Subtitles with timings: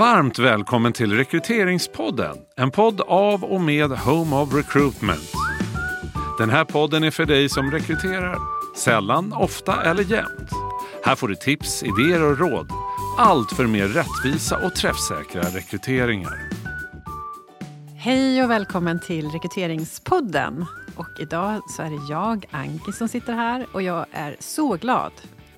[0.00, 2.36] Varmt välkommen till Rekryteringspodden.
[2.56, 5.32] En podd av och med Home of Recruitment.
[6.38, 8.38] Den här podden är för dig som rekryterar.
[8.76, 10.50] Sällan, ofta eller jämt.
[11.04, 12.70] Här får du tips, idéer och råd.
[13.18, 16.48] Allt för mer rättvisa och träffsäkra rekryteringar.
[17.96, 20.66] Hej och välkommen till Rekryteringspodden.
[20.96, 25.12] Och idag så är det jag, Anki, som sitter här och jag är så glad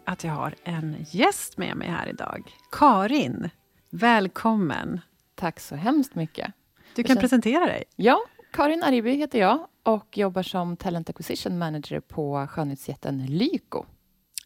[0.07, 2.43] att jag har en gäst med mig här idag.
[2.73, 3.51] Karin,
[3.93, 5.01] välkommen.
[5.35, 6.53] Tack så hemskt mycket.
[6.95, 7.21] Du kan känns...
[7.21, 7.85] presentera dig.
[7.97, 8.21] Ja,
[8.53, 13.85] Karin Ariby heter jag och jobbar som Talent Acquisition Manager på skönhetsjätten Lyko.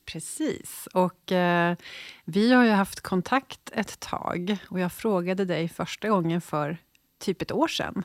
[0.05, 0.88] Precis.
[0.92, 1.77] Och eh,
[2.24, 6.78] vi har ju haft kontakt ett tag och jag frågade dig första gången för
[7.19, 8.05] typ ett år sedan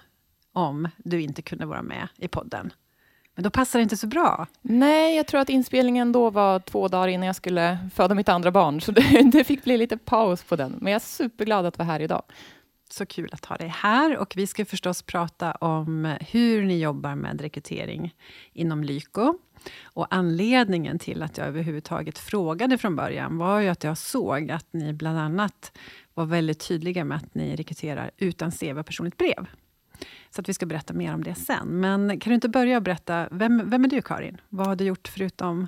[0.53, 2.73] om du inte kunde vara med i podden.
[3.35, 4.47] Men då passar det inte så bra.
[4.61, 8.51] Nej, jag tror att inspelningen då var två dagar innan jag skulle föda mitt andra
[8.51, 10.75] barn, så det, det fick bli lite paus på den.
[10.81, 12.23] Men jag är superglad att vara här idag.
[12.89, 14.17] Så kul att ha dig här.
[14.17, 18.15] Och vi ska förstås prata om hur ni jobbar med rekrytering
[18.53, 19.37] inom Lyko.
[19.83, 24.67] Och anledningen till att jag överhuvudtaget frågade från början var ju att jag såg att
[24.71, 25.77] ni bland annat
[26.13, 29.47] var väldigt tydliga med att ni rekryterar utan CV och personligt brev.
[30.31, 31.67] Så att vi ska berätta mer om det sen.
[31.67, 34.41] Men kan du inte börja berätta, vem, vem är du Karin?
[34.49, 35.67] Vad har du gjort förutom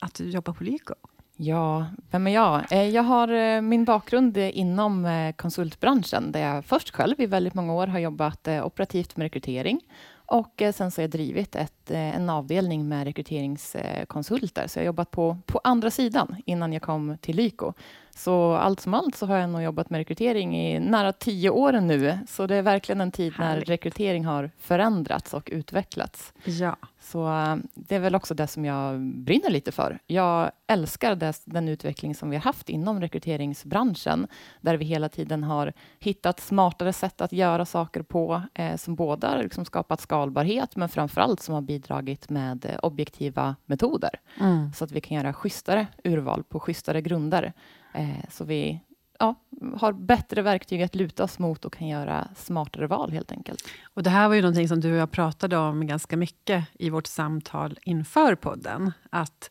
[0.00, 0.94] att du jobbar på Lyko?
[1.36, 2.72] Ja, vem är jag?
[2.72, 7.54] Eh, jag har eh, min bakgrund inom eh, konsultbranschen, där jag först själv i väldigt
[7.54, 9.80] många år har jobbat operativt med rekrytering.
[10.26, 15.10] Och sen så har jag drivit ett, en avdelning med rekryteringskonsulter, så jag har jobbat
[15.10, 17.72] på, på andra sidan innan jag kom till Lyko.
[18.16, 21.72] Så allt som allt så har jag nog jobbat med rekrytering i nära tio år
[21.72, 22.18] nu.
[22.28, 23.68] Så det är verkligen en tid Härligt.
[23.68, 26.32] när rekrytering har förändrats och utvecklats.
[26.44, 26.76] Ja.
[27.00, 29.98] Så eh, det är väl också det som jag brinner lite för.
[30.06, 34.26] Jag älskar det, den utveckling som vi har haft inom rekryteringsbranschen,
[34.60, 39.26] där vi hela tiden har hittat smartare sätt att göra saker på, eh, som både
[39.26, 44.72] har liksom skapat skalbarhet, men framför allt som har bidragit med eh, objektiva metoder, mm.
[44.72, 47.52] så att vi kan göra schysstare urval på schysstare grunder.
[47.92, 48.80] Eh, så vi
[49.18, 49.34] ja,
[49.76, 53.68] har bättre verktyg att luta oss mot och kan göra smartare val helt enkelt.
[53.94, 56.90] Och det här var ju någonting som du och jag pratade om ganska mycket i
[56.90, 58.92] vårt samtal inför podden.
[59.10, 59.50] Att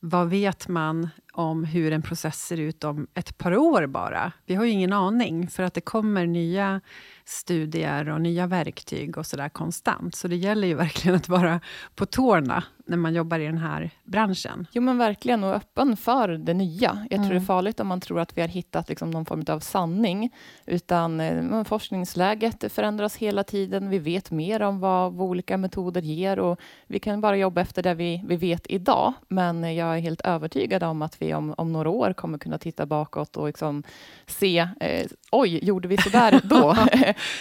[0.00, 4.32] vad vet man om hur en process ser ut om ett par år bara?
[4.46, 6.80] Vi har ju ingen aning, för att det kommer nya
[7.24, 10.14] studier och nya verktyg och sådär konstant.
[10.14, 11.60] Så det gäller ju verkligen att vara
[11.94, 14.66] på tårna när man jobbar i den här branschen.
[14.72, 17.06] Jo, men verkligen, och öppen för det nya.
[17.10, 17.28] Jag tror mm.
[17.28, 17.46] det är mm.
[17.46, 20.34] farligt om man tror att vi har hittat liksom någon form av sanning,
[20.66, 23.88] utan eh, forskningsläget förändras hela tiden.
[23.88, 27.82] Vi vet mer om vad, vad olika metoder ger och vi kan bara jobba efter
[27.82, 29.12] det vi, vi vet idag.
[29.28, 32.86] Men jag är helt övertygad om att vi om, om några år kommer kunna titta
[32.86, 33.82] bakåt och liksom
[34.26, 36.76] se, eh, oj, gjorde vi så där då?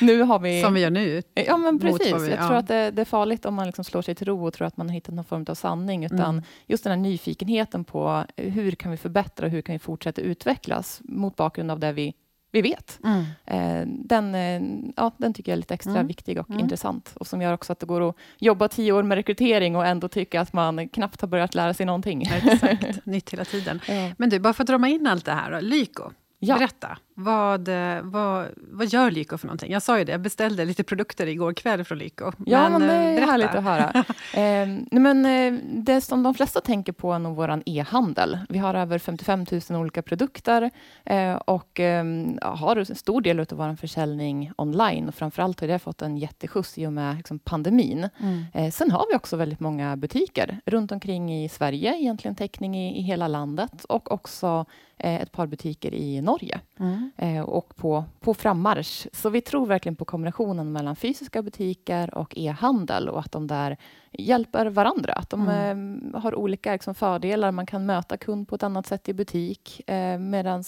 [0.06, 0.62] nu har vi...
[0.62, 1.22] Som vi gör nu.
[1.34, 2.14] Ja, men precis.
[2.14, 4.48] Vi, jag tror att det, det, är farligt om man liksom slår sig till ro
[4.48, 6.44] och tror att man har hittat någon form av sanning, utan mm.
[6.68, 11.02] just den här nyfikenheten på hur kan vi förbättra och hur kan vi fortsätta utvecklas
[11.04, 12.14] mot bakgrund av det vi
[12.52, 13.00] vi vet.
[13.04, 13.24] Mm.
[13.46, 16.08] Eh, den, eh, ja, den tycker jag är lite extra mm.
[16.08, 16.60] viktig och mm.
[16.60, 19.86] intressant och som gör också att det går att jobba tio år med rekrytering och
[19.86, 22.22] ändå tycka att man knappt har börjat lära sig någonting.
[22.22, 23.80] Exakt, nytt hela tiden.
[24.18, 25.60] Men du, bara för att dra in allt det här, då.
[25.60, 26.58] Lyko, ja.
[26.58, 26.98] berätta.
[27.16, 27.70] Vad,
[28.02, 29.72] vad, vad gör Lyko för någonting?
[29.72, 32.32] Jag sa ju det, jag beställde lite produkter igår kväll från Lyko.
[32.46, 33.32] Ja, men, men det är berätta.
[33.32, 33.94] härligt att höra.
[34.34, 38.40] eh, men, eh, det som de flesta tänker på är nog vår e-handel.
[38.50, 40.72] Vi har över 55 000 olika produkter
[41.06, 42.06] eh, och eh,
[42.42, 45.08] har en stor del av vår försäljning online.
[45.08, 48.10] Och framförallt har det fått en jätteskjuts i och med liksom, pandemin.
[48.20, 48.46] Mm.
[48.54, 53.00] Eh, sen har vi också väldigt många butiker runt omkring i Sverige, egentligen täckning i,
[53.00, 54.66] i hela landet och också
[54.98, 56.60] eh, ett par butiker i Norge.
[56.80, 57.11] Mm.
[57.18, 59.08] Eh, och på, på frammarsch.
[59.14, 63.78] Så vi tror verkligen på kombinationen mellan fysiska butiker och e-handel och att de där
[64.12, 65.14] hjälper varandra.
[65.14, 66.12] Att de mm.
[66.14, 67.52] eh, har olika liksom, fördelar.
[67.52, 70.64] Man kan möta kund på ett annat sätt i butik eh, medan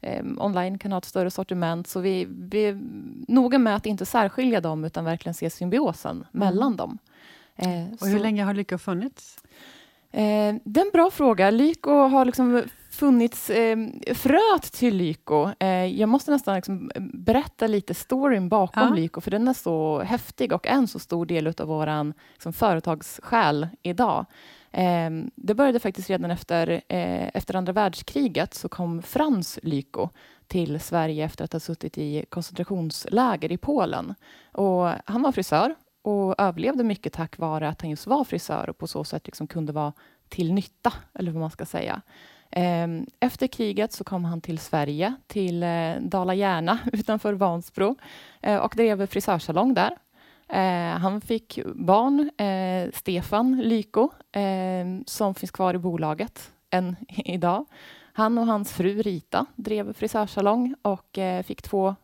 [0.00, 1.86] eh, online kan ha ett större sortiment.
[1.86, 2.80] Så vi, vi är
[3.28, 6.26] noga med att inte särskilja dem utan verkligen se symbiosen mm.
[6.30, 6.98] mellan dem.
[7.56, 8.22] Eh, och hur så.
[8.22, 9.38] länge har Lyko funnits?
[10.10, 11.50] Eh, det är en bra fråga.
[11.50, 12.62] Lyko har liksom
[12.94, 13.76] funnits eh,
[14.14, 15.50] fröet till Lyko.
[15.58, 18.94] Eh, jag måste nästan liksom berätta lite storyn bakom ja.
[18.94, 23.68] Lyko, för den är så häftig och en så stor del av vår liksom, företagssjäl
[23.82, 24.26] idag.
[24.70, 30.08] Eh, det började faktiskt redan efter, eh, efter andra världskriget, så kom Frans Lyko
[30.46, 34.14] till Sverige efter att ha suttit i koncentrationsläger i Polen.
[34.52, 38.78] Och han var frisör och överlevde mycket tack vare att han just var frisör och
[38.78, 39.92] på så sätt liksom kunde vara
[40.28, 42.02] till nytta, eller vad man ska säga.
[42.56, 47.96] Ehm, efter kriget så kom han till Sverige, till eh, Dala-Järna utanför Vansbro
[48.42, 49.96] eh, och drev frisörsalong där.
[50.48, 52.30] Eh, han fick barn,
[52.94, 57.66] Stefan Lyko, ehm, som finns kvar i bolaget än idag.
[58.12, 61.94] Han och hans fru Rita drev frisörsalong och fick två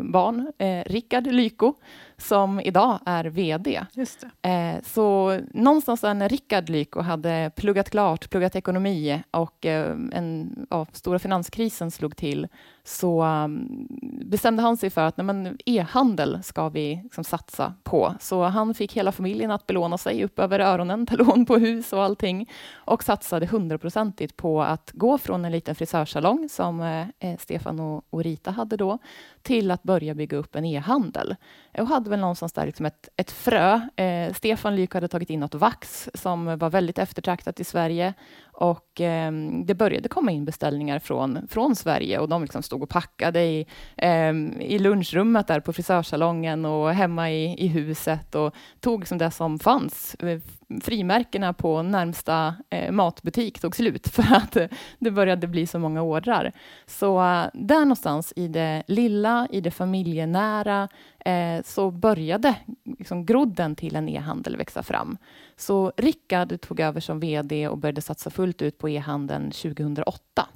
[0.00, 0.52] barn,
[0.86, 1.74] Rickard Lyko
[2.22, 3.84] som idag är VD.
[3.92, 10.66] Just eh, så någonstans när Rickard Lyko hade pluggat klart, pluggat ekonomi och eh, en,
[10.70, 12.48] ja, stora finanskrisen slog till,
[12.84, 13.86] så um,
[14.24, 15.18] bestämde han sig för att
[15.66, 18.14] e-handel ska vi liksom, satsa på.
[18.20, 21.92] Så han fick hela familjen att belåna sig upp över öronen, ta lån på hus
[21.92, 27.80] och allting och satsade hundraprocentigt på att gå från en liten frisörsalong som eh Stefan
[27.80, 28.98] och, och Rita hade då
[29.42, 31.36] till att börja bygga upp en e-handel.
[31.78, 33.80] Och hade väl någonstans där liksom ett, ett frö.
[33.96, 38.14] Eh, Stefan Lyk hade tagit in något vax som var väldigt eftertraktat i Sverige
[38.44, 39.32] och eh,
[39.64, 43.66] det började komma in beställningar från, från Sverige och de liksom stod och packade i,
[43.96, 49.30] eh, i lunchrummet där på frisörsalongen och hemma i, i huset och tog liksom det
[49.30, 50.14] som fanns.
[50.14, 50.40] Eh,
[50.72, 54.56] Eh, frimärkena på närmsta eh, matbutik tog slut för att
[54.98, 56.52] det började bli så många ordrar.
[56.86, 60.88] Så uh, där någonstans i det lilla, i det familjenära,
[61.24, 62.54] eh, så började
[62.98, 65.16] liksom grodden till en e-handel växa fram.
[65.56, 70.48] Så Rickard tog över som VD och började satsa fullt ut på e-handeln 2008.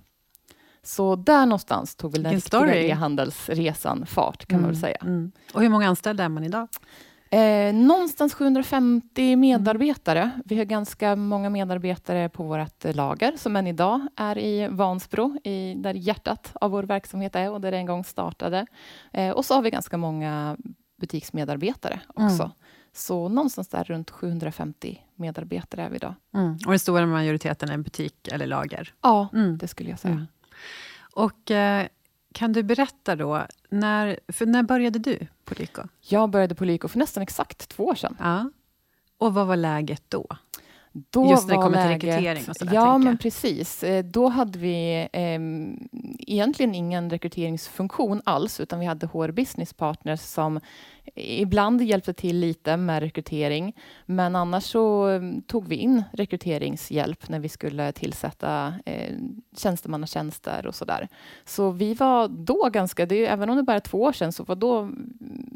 [0.82, 4.98] Så där någonstans tog väl den riktiga e-handelsresan fart, kan mm, man väl mm, säga.
[5.02, 5.32] Mm.
[5.52, 6.68] Och hur många anställda är man idag?
[7.31, 10.31] Eh, någonstans 750 medarbetare.
[10.44, 15.75] Vi har ganska många medarbetare på vårt lager som än idag är i Vansbro, i,
[15.75, 18.67] där hjärtat av vår verksamhet är och där det en gång startade.
[19.12, 20.56] Eh, och så har vi ganska många
[21.00, 22.43] butiksmedarbetare också.
[22.43, 22.50] Mm.
[22.93, 26.14] Så någonstans där runt 750 medarbetare är vi idag.
[26.34, 26.52] Mm.
[26.52, 28.94] Och den stora majoriteten är butik eller lager?
[29.02, 29.58] Ja, mm.
[29.58, 30.14] det skulle jag säga.
[30.14, 30.26] Mm.
[31.12, 31.87] Och eh,
[32.36, 35.82] kan du berätta då, när, för när började du på Lyko?
[36.00, 38.16] Jag började på Lyko för nästan exakt två år sedan.
[38.20, 38.50] Ja.
[39.18, 40.26] Och vad var läget då?
[40.92, 43.82] Då Just när det kommer läget, till rekrytering och sådär, Ja, men precis.
[43.82, 45.40] Eh, då hade vi eh,
[46.18, 50.60] egentligen ingen rekryteringsfunktion alls, utan vi hade HR Business Partners som
[51.14, 53.76] ibland hjälpte till lite med rekrytering,
[54.06, 59.14] men annars så mm, tog vi in rekryteringshjälp när vi skulle tillsätta eh,
[59.56, 61.08] tjänstemannatjänster och så där.
[61.44, 64.44] Så vi var då ganska, det, även om det bara är två år sedan, så
[64.44, 64.90] var då,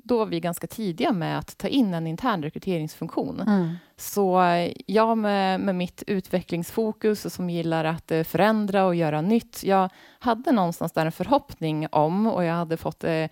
[0.05, 3.41] då var vi ganska tidiga med att ta in en intern rekryteringsfunktion.
[3.41, 3.75] Mm.
[3.97, 4.41] Så
[4.87, 9.91] jag med, med mitt utvecklingsfokus och som gillar att eh, förändra och göra nytt, jag
[10.19, 13.27] hade någonstans där en förhoppning om och jag hade fått eh,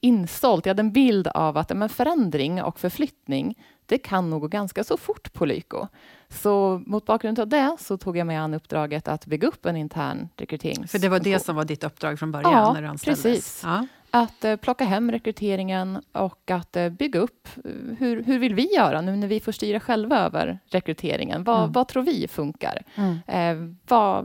[0.00, 4.48] insålt, jag hade en bild av att men förändring och förflyttning, det kan nog gå
[4.48, 5.86] ganska så fort på Lyko.
[6.28, 9.76] Så mot bakgrund av det så tog jag mig an uppdraget att bygga upp en
[9.76, 10.88] intern rekrytering.
[10.88, 12.52] För det var det som var ditt uppdrag från början?
[12.52, 13.22] Ja, när du anställdes.
[13.22, 13.62] precis.
[13.64, 13.86] Ja.
[14.10, 18.74] Att eh, plocka hem rekryteringen och att eh, bygga upp eh, hur, hur vill vi
[18.74, 21.44] göra nu när vi får styra själva över rekryteringen?
[21.44, 21.72] Vad, mm.
[21.72, 22.82] vad tror vi funkar?
[22.94, 23.18] Mm.
[23.26, 24.24] Eh, vad,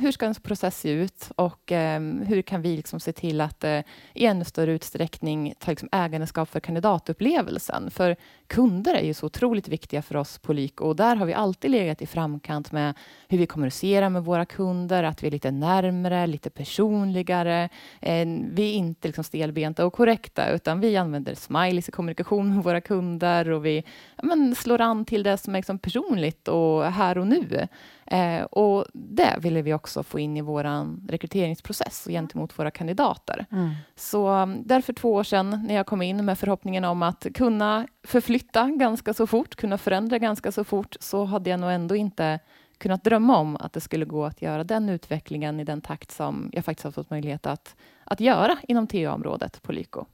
[0.00, 3.64] hur ska en process se ut och eh, hur kan vi liksom se till att
[3.64, 3.80] eh,
[4.14, 7.90] i ännu större utsträckning ta liksom ägandeskap för kandidatupplevelsen?
[7.90, 8.16] För
[8.46, 11.70] kunder är ju så otroligt viktiga för oss på Lyko och där har vi alltid
[11.70, 12.94] legat i framkant med
[13.28, 17.68] hur vi kommunicerar med våra kunder, att vi är lite närmre, lite personligare.
[18.00, 22.64] vi är inte liksom liksom stelbenta och korrekta, utan vi använder smileys i kommunikation med
[22.64, 23.84] våra kunder och vi
[24.22, 27.68] men, slår an till det som är liksom personligt och här och nu.
[28.06, 30.64] Eh, och det ville vi också få in i vår
[31.08, 33.46] rekryteringsprocess och gentemot våra kandidater.
[33.52, 33.70] Mm.
[33.96, 37.86] Så um, därför två år sedan när jag kom in med förhoppningen om att kunna
[38.02, 42.40] förflytta ganska så fort, kunna förändra ganska så fort, så hade jag nog ändå inte
[42.80, 46.50] kunnat drömma om att det skulle gå att göra den utvecklingen i den takt som
[46.52, 47.76] jag faktiskt har fått möjlighet att,
[48.10, 50.06] att göra inom TA-området på Lyko.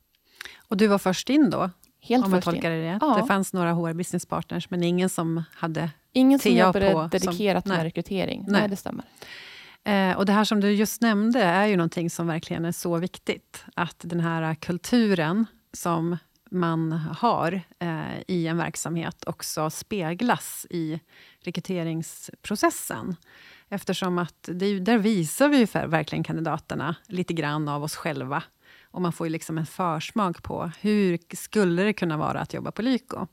[0.69, 1.71] Och du var först in då?
[2.01, 2.99] Helt om jag tolkar det rätt.
[3.01, 3.19] Ja.
[3.21, 7.65] Det fanns några HR business partners, men ingen som hade Ingen som jobbade på, dedikerat
[7.65, 7.87] som, med nej.
[7.87, 8.45] rekrytering.
[8.49, 8.61] Nej.
[8.61, 9.05] nej, det stämmer.
[9.85, 12.97] Eh, och det här som du just nämnde är ju någonting som verkligen är så
[12.97, 13.65] viktigt.
[13.75, 16.17] Att den här kulturen som
[16.51, 21.01] man har eh, i en verksamhet också speglas i
[21.41, 23.17] rekryteringsprocessen.
[23.69, 28.43] Eftersom att det, där visar vi ju för, verkligen kandidaterna lite grann av oss själva.
[28.91, 32.71] Och man får ju liksom en försmak på hur skulle det kunna vara att jobba
[32.71, 33.27] på Lyko.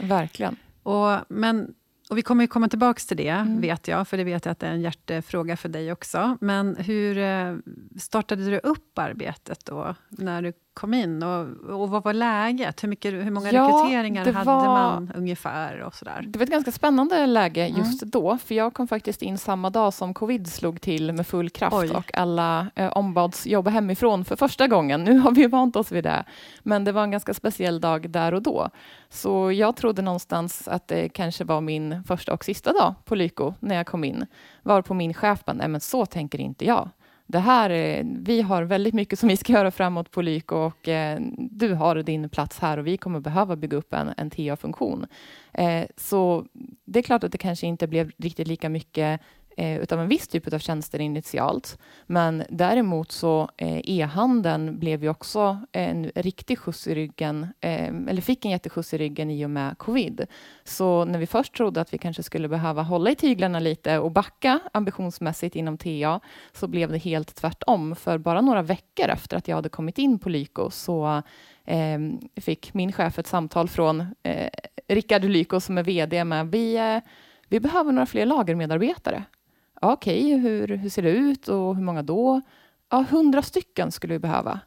[0.00, 0.56] Verkligen.
[0.82, 1.74] Och, men,
[2.10, 3.60] och vi kommer ju komma tillbaka till det, mm.
[3.60, 6.38] vet jag, för det vet jag att det är en hjärtefråga för dig också.
[6.40, 7.56] Men hur eh,
[7.98, 11.22] startade du upp arbetet då, när du kom in?
[11.22, 11.46] Och,
[11.80, 12.82] och vad var läget?
[12.82, 15.80] Hur, mycket, hur många ja, rekryteringar hade var, man ungefär?
[15.80, 16.24] Och sådär?
[16.26, 17.78] Det var ett ganska spännande läge mm.
[17.78, 18.10] just mm.
[18.10, 21.76] då, för jag kom faktiskt in samma dag som covid slog till med full kraft
[21.76, 21.90] Oj.
[21.90, 25.04] och alla eh, ombads jobba hemifrån för första gången.
[25.04, 26.24] Nu har vi vant oss vid det,
[26.62, 28.70] men det var en ganska speciell dag där och då.
[29.08, 33.54] Så jag trodde någonstans att det kanske var min första och sista dag på Lyko
[33.60, 34.26] när jag kom in.
[34.62, 36.88] Var på min chef bara, nej men så tänker inte jag
[37.30, 40.88] det här är, vi har väldigt mycket som vi ska göra framåt på Lyko och
[40.88, 45.06] eh, du har din plats här och vi kommer behöva bygga upp en, en TA-funktion.
[45.52, 46.46] Eh, så
[46.84, 49.20] det är klart att det kanske inte blev riktigt lika mycket
[49.58, 51.78] eh, utav en viss typ av tjänster initialt.
[52.06, 58.20] Men däremot så eh, e-handeln blev ju också en riktig skjuts i ryggen, eh, eller
[58.20, 60.26] fick en jätteskjuts i ryggen i och med covid.
[60.64, 64.10] Så när vi först trodde att vi kanske skulle behöva hålla i tyglarna lite och
[64.10, 66.20] backa ambitionsmässigt inom TA,
[66.52, 67.96] så blev det helt tvärtom.
[67.96, 71.22] För bara några veckor efter att jag hade kommit in på Lyko så
[71.64, 71.98] eh,
[72.36, 74.48] fick min chef ett samtal från eh,
[74.88, 77.00] Rickard Lyko som är VD med vi,
[77.48, 79.24] vi behöver några fler lagermedarbetare
[79.80, 82.40] okej, okay, hur, hur ser det ut och hur många då?
[82.90, 84.60] Ja, hundra stycken skulle vi behöva.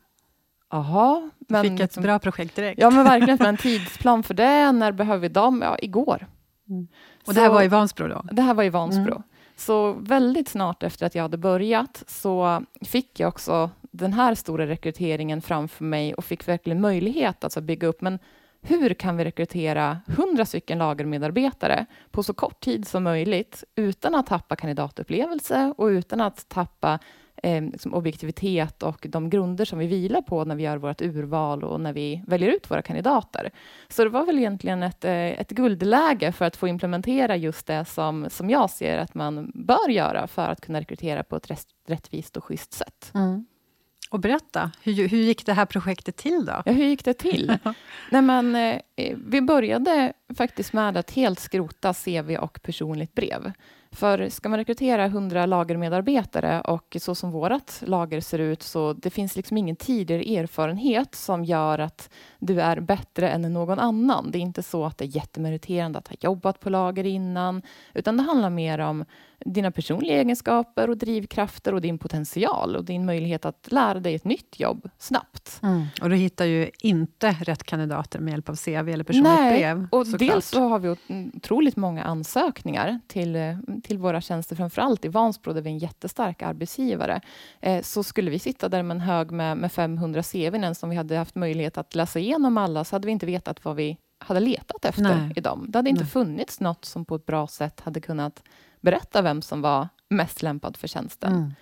[0.72, 1.30] Jaha.
[1.39, 2.82] Men, Fick ett liksom, bra projekt direkt.
[2.82, 3.38] Ja, men verkligen.
[3.39, 5.62] Men en tidsplan för det, när behöver vi dem?
[5.62, 6.27] Ja, igår.
[6.70, 6.88] Mm.
[7.27, 8.25] Och det här var i Vansbro då?
[8.32, 9.12] Det här var i Vansbro.
[9.12, 9.24] Mm.
[9.56, 14.68] Så väldigt snart efter att jag hade börjat så fick jag också den här stora
[14.68, 18.01] rekryteringen framför mig och fick verkligen möjlighet att bygga upp.
[18.01, 18.20] Men
[18.62, 24.27] hur kan vi rekrytera 100 stycken lagermedarbetare på så kort tid som möjligt utan att
[24.27, 27.00] tappa kandidatupplevelse och utan att tappa
[27.44, 31.63] eh, liksom objektivitet och de grunder som vi vilar på när vi gör vårt urval
[31.63, 33.51] och när vi väljer ut våra kandidater.
[33.89, 37.86] Så det var väl egentligen ett, eh, ett guldläge för att få implementera just det
[37.86, 41.51] som, som jag ser att man bör göra för att kunna rekrytera på ett
[41.88, 43.12] rättvist och schysst sätt.
[43.13, 43.46] Mm.
[44.12, 46.62] Och berätta, hur, hur gick det här projektet till då?
[46.65, 47.58] Ja, hur gick det till?
[48.12, 53.51] Nej, men, eh, vi började faktiskt med att helt skrota CV och personligt brev.
[53.91, 59.10] För ska man rekrytera 100 lagermedarbetare och så som vårt lager ser ut så det
[59.10, 64.32] finns liksom ingen tidigare erfarenhet som gör att du är bättre än någon annan.
[64.32, 67.62] Det är inte så att det är jättemeriterande att ha jobbat på lager innan,
[67.94, 69.06] utan det handlar mer om
[69.46, 74.26] dina personliga egenskaper och drivkrafter och din potential och din möjlighet att lära dig ett
[74.26, 75.60] nytt jobb snabbt.
[75.64, 75.86] Mm.
[76.02, 79.88] Och du hittar ju inte rätt kandidater med hjälp av CV eller personligt Nej, brev.
[79.92, 80.96] och dels så har vi
[81.36, 83.38] otroligt många ansökningar till,
[83.84, 87.22] till våra tjänster, framför allt i Vansbro, där vi är en jättestark arbetsgivare.
[87.60, 90.96] Eh, så skulle vi sitta där med en hög med, med 500 CV, som vi
[90.96, 94.40] hade haft möjlighet att läsa igenom alla, så hade vi inte vetat vad vi hade
[94.40, 95.34] letat efter Nej.
[95.36, 95.66] i dem.
[95.70, 96.12] Det hade inte Nej.
[96.12, 98.44] funnits något som på ett bra sätt hade kunnat
[98.82, 101.34] berätta vem som var mest lämpad för tjänsten.
[101.34, 101.54] Mm.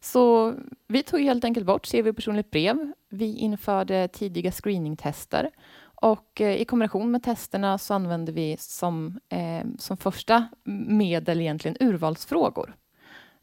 [0.00, 0.54] Så
[0.86, 2.92] vi tog helt enkelt bort CV och personligt brev.
[3.08, 5.50] Vi införde tidiga screeningtester
[6.00, 10.48] och eh, i kombination med testerna så använde vi som, eh, som första
[10.86, 12.74] medel egentligen urvalsfrågor.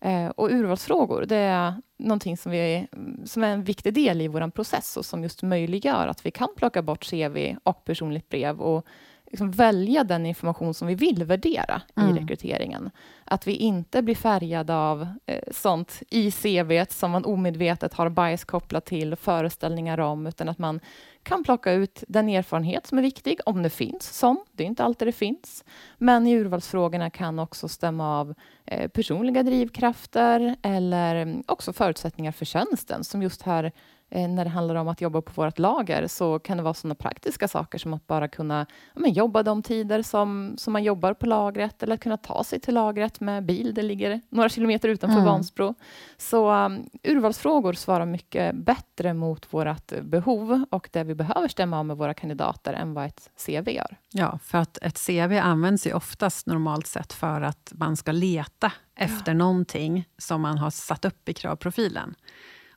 [0.02, 2.88] Eh, och urvalsfrågor, det är någonting som, vi,
[3.26, 6.50] som är en viktig del i vår process och som just möjliggör att vi kan
[6.58, 8.86] plocka bort CV och personligt brev och
[9.28, 12.10] liksom välja den information som vi vill värdera mm.
[12.10, 12.92] i rekryteringen.
[13.26, 18.44] Att vi inte blir färgade av eh, sånt i CV som man omedvetet har bias
[18.44, 20.80] kopplat till föreställningar om, utan att man
[21.24, 24.46] kan plocka ut den erfarenhet som är viktig, om det finns sån.
[24.52, 25.64] Det är inte alltid det finns.
[25.98, 28.34] Men i urvalsfrågorna kan också stämma av
[28.66, 33.72] eh, personliga drivkrafter eller mm, också förutsättningar för tjänsten, som just här
[34.10, 37.48] när det handlar om att jobba på vårt lager så kan det vara sådana praktiska
[37.48, 41.84] saker som att bara kunna ja, jobba de tider som, som man jobbar på lagret
[41.84, 43.74] eller att kunna ta sig till lagret med bil.
[43.74, 45.26] Det ligger några kilometer utanför mm.
[45.26, 45.76] Vansbro.
[46.18, 51.86] Så um, urvalsfrågor svarar mycket bättre mot vårt behov och det vi behöver stämma av
[51.86, 53.98] med våra kandidater än vad ett CV gör.
[54.12, 58.72] Ja, för att ett CV används ju oftast normalt sett för att man ska leta
[58.96, 59.38] efter ja.
[59.38, 62.16] någonting som man har satt upp i kravprofilen.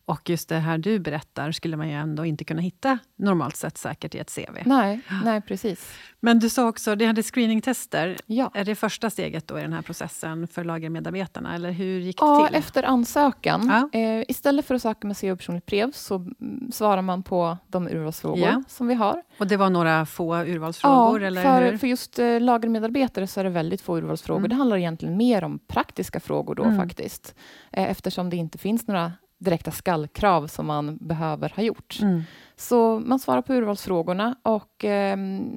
[0.08, 3.78] Och just det här du berättar skulle man ju ändå inte kunna hitta normalt sett
[3.78, 4.58] säkert i ett CV.
[4.64, 5.92] Nej, nej precis.
[6.20, 8.16] Men du sa också, ni hade screeningtester.
[8.26, 8.50] Ja.
[8.54, 11.54] Är det första steget då i den här processen för lagermedarbetarna?
[11.54, 12.56] Eller hur gick det ja, till?
[12.56, 13.88] efter ansökan.
[13.92, 14.00] Ja.
[14.00, 17.58] Eh, istället för att söka med CV och personligt brev så mm, svarar man på
[17.66, 18.62] de urvalsfrågor ja.
[18.68, 19.22] som vi har.
[19.38, 21.20] Och det var några få urvalsfrågor?
[21.20, 21.78] Ja, eller för, hur?
[21.78, 24.38] för just eh, lagermedarbetare så är det väldigt få urvalsfrågor.
[24.38, 24.48] Mm.
[24.48, 26.76] Det handlar egentligen mer om praktiska frågor då mm.
[26.76, 27.34] faktiskt.
[27.72, 31.98] Eh, eftersom det inte finns några direkta skallkrav som man behöver ha gjort.
[32.02, 32.22] Mm.
[32.56, 35.16] Så man svarar på urvalsfrågorna och eh,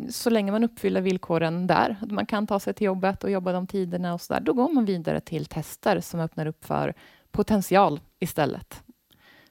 [0.09, 3.51] så länge man uppfyller villkoren där, att man kan ta sig till jobbet och jobba
[3.51, 6.93] de tiderna och så där, då går man vidare till tester som öppnar upp för
[7.31, 8.83] potential istället.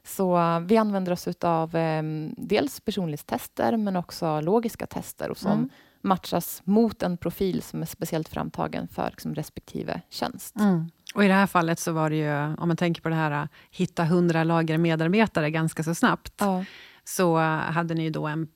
[0.03, 5.51] Så uh, vi använder oss av um, dels personlighetstester men också logiska tester och som
[5.51, 5.69] mm.
[6.01, 10.59] matchas mot en profil som är speciellt framtagen för liksom, respektive tjänst.
[10.59, 10.89] Mm.
[11.13, 13.47] Och I det här fallet så var det ju, om man tänker på det här
[13.71, 16.65] hitta hundra lager medarbetare ganska så snabbt, ja.
[17.03, 18.47] så hade ni då en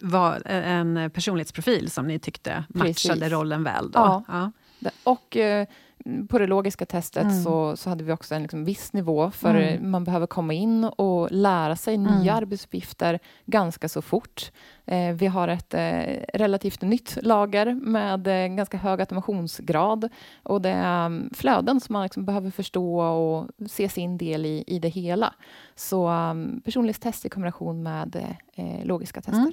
[0.00, 3.32] var en personlighetsprofil som ni tyckte matchade Precis.
[3.32, 3.90] rollen väl.
[3.90, 3.98] Då.
[3.98, 4.24] Ja.
[4.28, 4.90] ja.
[5.04, 5.66] Och eh,
[6.28, 7.42] på det logiska testet mm.
[7.42, 9.90] så, så hade vi också en liksom viss nivå, för mm.
[9.90, 12.34] man behöver komma in och lära sig nya mm.
[12.34, 14.50] arbetsuppgifter ganska så fort.
[14.84, 20.08] Eh, vi har ett eh, relativt nytt lager med eh, ganska hög automationsgrad
[20.42, 24.64] och det är um, flöden som man liksom behöver förstå och se sin del i,
[24.66, 25.34] i det hela.
[25.74, 29.40] Så um, personlighetstest i kombination med eh, logiska tester.
[29.40, 29.52] Mm.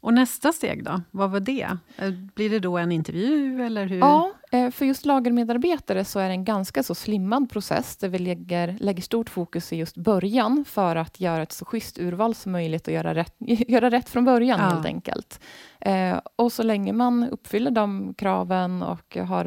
[0.00, 1.68] Och nästa steg då, vad var det?
[1.98, 3.62] Eh, blir det då en intervju?
[3.62, 3.98] Eller hur?
[3.98, 8.18] Ja, eh, för just lagermedarbetare så är det en ganska så slimmad process där vi
[8.18, 12.52] lägger, lägger stort fokus i just början för att göra ett så schysst urval som
[12.52, 13.34] möjligt och göra rätt,
[13.68, 14.66] göra rätt från början ja.
[14.66, 15.40] helt enkelt.
[15.80, 19.44] Eh, och så länge man uppfyller de kraven och har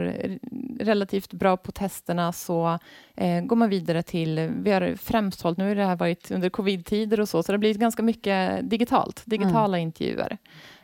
[0.80, 2.80] relativt bra på testerna så
[3.16, 6.50] eh, går man vidare till, vi har främst hållit, nu har det här varit under
[6.50, 9.88] covid-tider och så, så det har blivit ganska mycket digitalt, digitala mm.
[9.88, 10.38] intervjuer.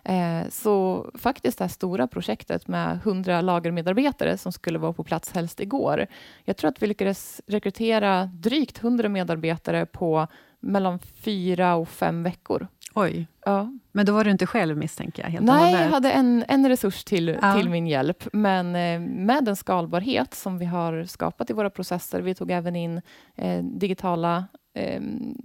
[0.03, 5.31] Eh, så faktiskt det här stora projektet med 100 lagermedarbetare som skulle vara på plats
[5.31, 6.07] helst igår.
[6.43, 10.27] Jag tror att vi lyckades rekrytera drygt 100 medarbetare på
[10.59, 12.67] mellan fyra och fem veckor.
[12.95, 13.27] Oj.
[13.45, 13.71] Ja.
[13.91, 15.29] Men då var du inte själv misstänker jag?
[15.29, 17.55] Helt Nej, jag hade en, en resurs till, ja.
[17.55, 18.27] till min hjälp.
[18.33, 22.75] Men eh, med den skalbarhet som vi har skapat i våra processer, vi tog även
[22.75, 23.01] in
[23.35, 25.01] eh, digitala eh,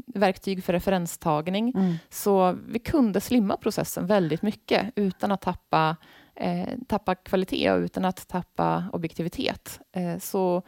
[0.07, 1.95] verktyg för referenstagning, mm.
[2.11, 5.97] så vi kunde slimma processen väldigt mycket utan att tappa,
[6.35, 9.81] eh, tappa kvalitet och utan att tappa objektivitet.
[9.93, 10.63] Eh, så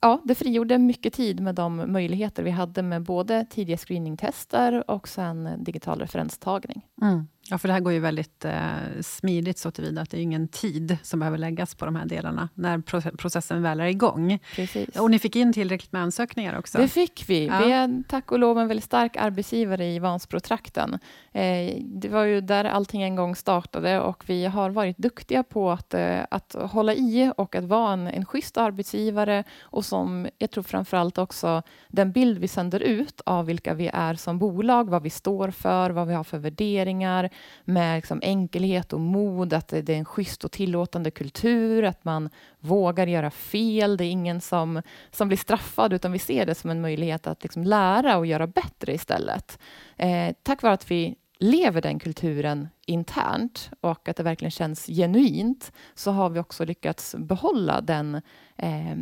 [0.00, 5.08] ja, det frigjorde mycket tid med de möjligheter vi hade med både tidiga screeningtester och
[5.08, 6.86] sen digital referenstagning.
[7.02, 7.26] Mm.
[7.50, 10.48] Ja, för det här går ju väldigt eh, smidigt så tillvida att det är ingen
[10.48, 12.78] tid som behöver läggas på de här delarna när
[13.16, 14.38] processen väl är igång.
[14.54, 14.96] Precis.
[14.96, 16.78] Och ni fick in tillräckligt med ansökningar också?
[16.78, 17.46] Det fick vi.
[17.46, 17.58] Ja.
[17.58, 20.98] Vi är tack och lov en väldigt stark arbetsgivare i Vansbro-trakten.
[21.32, 25.70] Eh, det var ju där allting en gång startade och vi har varit duktiga på
[25.70, 30.50] att, eh, att hålla i och att vara en, en schysst arbetsgivare och som jag
[30.50, 34.90] tror framför allt också den bild vi sänder ut av vilka vi är som bolag,
[34.90, 37.31] vad vi står för, vad vi har för värderingar,
[37.64, 42.30] med liksom enkelhet och mod, att det är en schysst och tillåtande kultur, att man
[42.60, 43.96] vågar göra fel.
[43.96, 47.42] Det är ingen som, som blir straffad, utan vi ser det som en möjlighet att
[47.42, 49.58] liksom lära och göra bättre istället.
[49.96, 55.72] Eh, tack vare att vi lever den kulturen internt och att det verkligen känns genuint
[55.94, 58.14] så har vi också lyckats behålla den,
[58.56, 58.96] eh,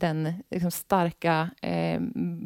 [0.00, 2.00] den liksom starka eh,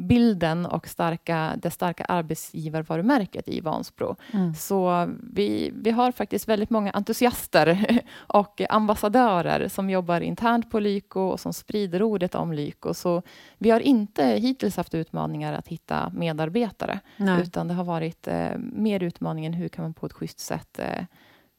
[0.07, 4.15] bilden och starka, det starka arbetsgivarvarumärket i Vansbro.
[4.33, 4.53] Mm.
[4.53, 11.19] Så vi, vi har faktiskt väldigt många entusiaster och ambassadörer som jobbar internt på Lyko
[11.19, 12.93] och som sprider ordet om Lyko.
[12.93, 13.21] Så
[13.57, 17.41] vi har inte hittills haft utmaningar att hitta medarbetare, Nej.
[17.41, 21.05] utan det har varit eh, mer utmaningen hur kan man på ett schysst sätt eh,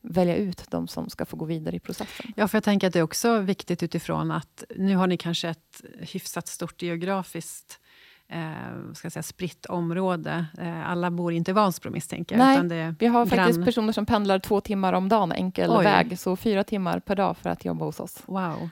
[0.03, 2.33] välja ut de som ska få gå vidare i processen.
[2.37, 5.49] Ja, för jag tänker att det är också viktigt utifrån att nu har ni kanske
[5.49, 7.81] ett hyfsat stort geografiskt
[8.29, 10.47] eh, ska säga, spritt område.
[10.59, 12.67] Eh, alla bor inte i Vansbro misstänker jag.
[12.67, 13.39] Nej, vi har grann...
[13.39, 15.85] faktiskt personer som pendlar två timmar om dagen enkel Oj.
[15.85, 18.23] väg, så fyra timmar per dag för att jobba hos oss.
[18.27, 18.69] Wow.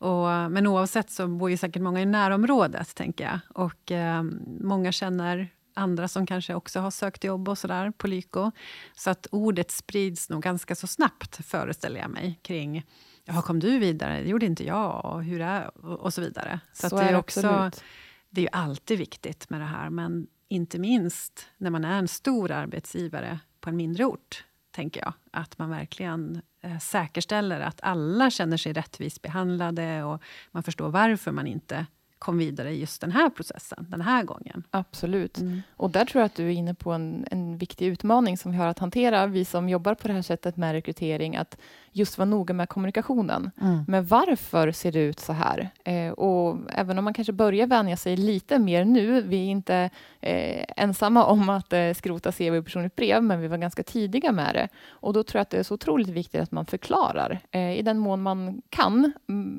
[0.00, 3.38] Och, men oavsett så bor ju säkert många i närområdet, tänker jag.
[3.64, 4.22] Och eh,
[4.60, 8.50] många känner andra som kanske också har sökt jobb och sådär på Lyko.
[8.94, 12.84] Så att ordet sprids nog ganska så snabbt, föreställer jag mig, kring
[13.24, 14.22] Jaha, kom du vidare?
[14.22, 15.04] Det gjorde inte jag.
[15.04, 16.60] Och, hur är, och, och så vidare.
[16.72, 17.84] Så, så det är också, absolut.
[18.30, 22.08] Det är ju alltid viktigt med det här, men inte minst när man är en
[22.08, 25.12] stor arbetsgivare på en mindre ort, tänker jag.
[25.30, 31.32] Att man verkligen eh, säkerställer att alla känner sig rättvist behandlade och man förstår varför
[31.32, 31.86] man inte
[32.22, 34.62] kom vidare i just den här processen, den här gången.
[34.70, 35.38] Absolut.
[35.38, 35.62] Mm.
[35.76, 38.58] Och där tror jag att du är inne på en, en viktig utmaning som vi
[38.58, 41.58] har att hantera, vi som jobbar på det här sättet med rekrytering, att
[41.92, 43.50] just vara noga med kommunikationen.
[43.60, 43.84] Mm.
[43.88, 45.70] Men varför ser det ut så här?
[45.84, 49.90] Eh, och även om man kanske börjar vänja sig lite mer nu, vi är inte
[50.20, 54.32] eh, ensamma om att eh, skrota CV och personligt brev, men vi var ganska tidiga
[54.32, 54.68] med det.
[54.88, 57.82] Och då tror jag att det är så otroligt viktigt att man förklarar, eh, i
[57.82, 59.12] den mån man kan,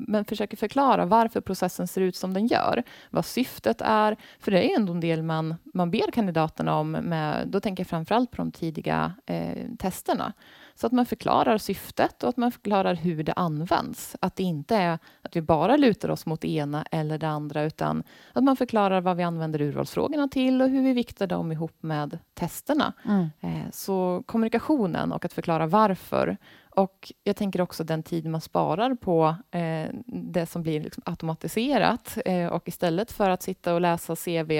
[0.08, 4.72] men försöker förklara varför processen ser ut som den gör, vad syftet är, för det
[4.72, 8.36] är ändå en del man, man ber kandidaterna om, med, då tänker jag framförallt på
[8.36, 10.32] de tidiga eh, testerna.
[10.74, 14.16] Så att man förklarar syftet och att man förklarar hur det används.
[14.20, 17.62] Att det inte är att vi bara lutar oss mot det ena eller det andra,
[17.62, 21.76] utan att man förklarar vad vi använder urvalsfrågorna till och hur vi viktar dem ihop
[21.80, 22.92] med testerna.
[23.04, 23.30] Mm.
[23.40, 26.36] Eh, så kommunikationen och att förklara varför
[26.76, 32.18] och jag tänker också den tid man sparar på eh, det som blir liksom automatiserat
[32.24, 34.50] eh, och istället för att sitta och läsa CV,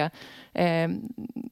[0.53, 0.89] eh,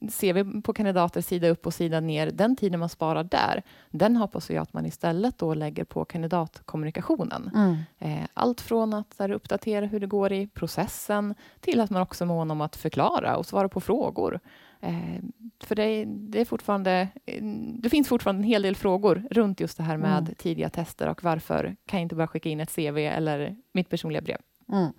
[0.07, 4.49] CV på kandidater sida upp och sida ner, den tiden man sparar där, den hoppas
[4.49, 7.51] jag att man istället då lägger på kandidatkommunikationen.
[7.55, 7.75] Mm.
[7.99, 12.23] Eh, allt från att där, uppdatera hur det går i processen till att man också
[12.23, 14.39] är mån om att förklara och svara på frågor.
[14.81, 15.23] Eh,
[15.59, 17.07] för det, det, är fortfarande,
[17.79, 20.35] det finns fortfarande en hel del frågor runt just det här med mm.
[20.35, 24.21] tidiga tester och varför kan jag inte bara skicka in ett CV eller mitt personliga
[24.21, 24.37] brev?
[24.71, 24.93] Mm.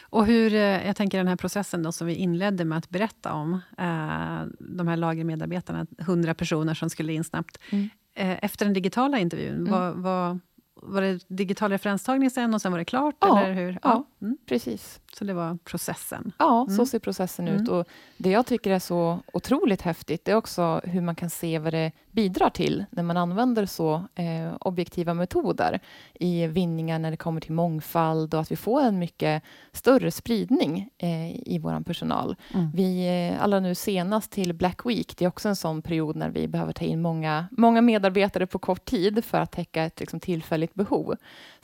[0.00, 3.32] Och hur, eh, jag tänker den här processen då, som vi inledde med att berätta
[3.32, 7.58] om, eh, de här lagermedarbetarna, 100 personer som skulle in snabbt.
[7.70, 7.88] Mm.
[8.14, 9.72] Eh, efter den digitala intervjun, mm.
[9.72, 10.38] vad, vad,
[10.82, 13.16] var det digital referenstagning sen och sen var det klart?
[13.20, 13.72] Ja, eller hur?
[13.72, 13.78] ja.
[13.82, 14.38] ja mm.
[14.46, 15.00] precis.
[15.18, 16.32] Så det var processen?
[16.38, 16.76] Ja, mm.
[16.76, 17.60] så ser processen ut.
[17.60, 17.74] Mm.
[17.74, 21.58] Och det jag tycker är så otroligt häftigt, det är också hur man kan se
[21.58, 25.80] vad det bidrar till när man använder så eh, objektiva metoder
[26.14, 30.88] i vinningar när det kommer till mångfald och att vi får en mycket större spridning
[30.98, 32.36] eh, i vår personal.
[32.54, 32.70] Mm.
[32.74, 36.30] Vi, eh, alla nu senast till Black Week, det är också en sån period när
[36.30, 40.20] vi behöver ta in många, många medarbetare på kort tid för att täcka ett liksom,
[40.20, 41.16] tillfälligt behov.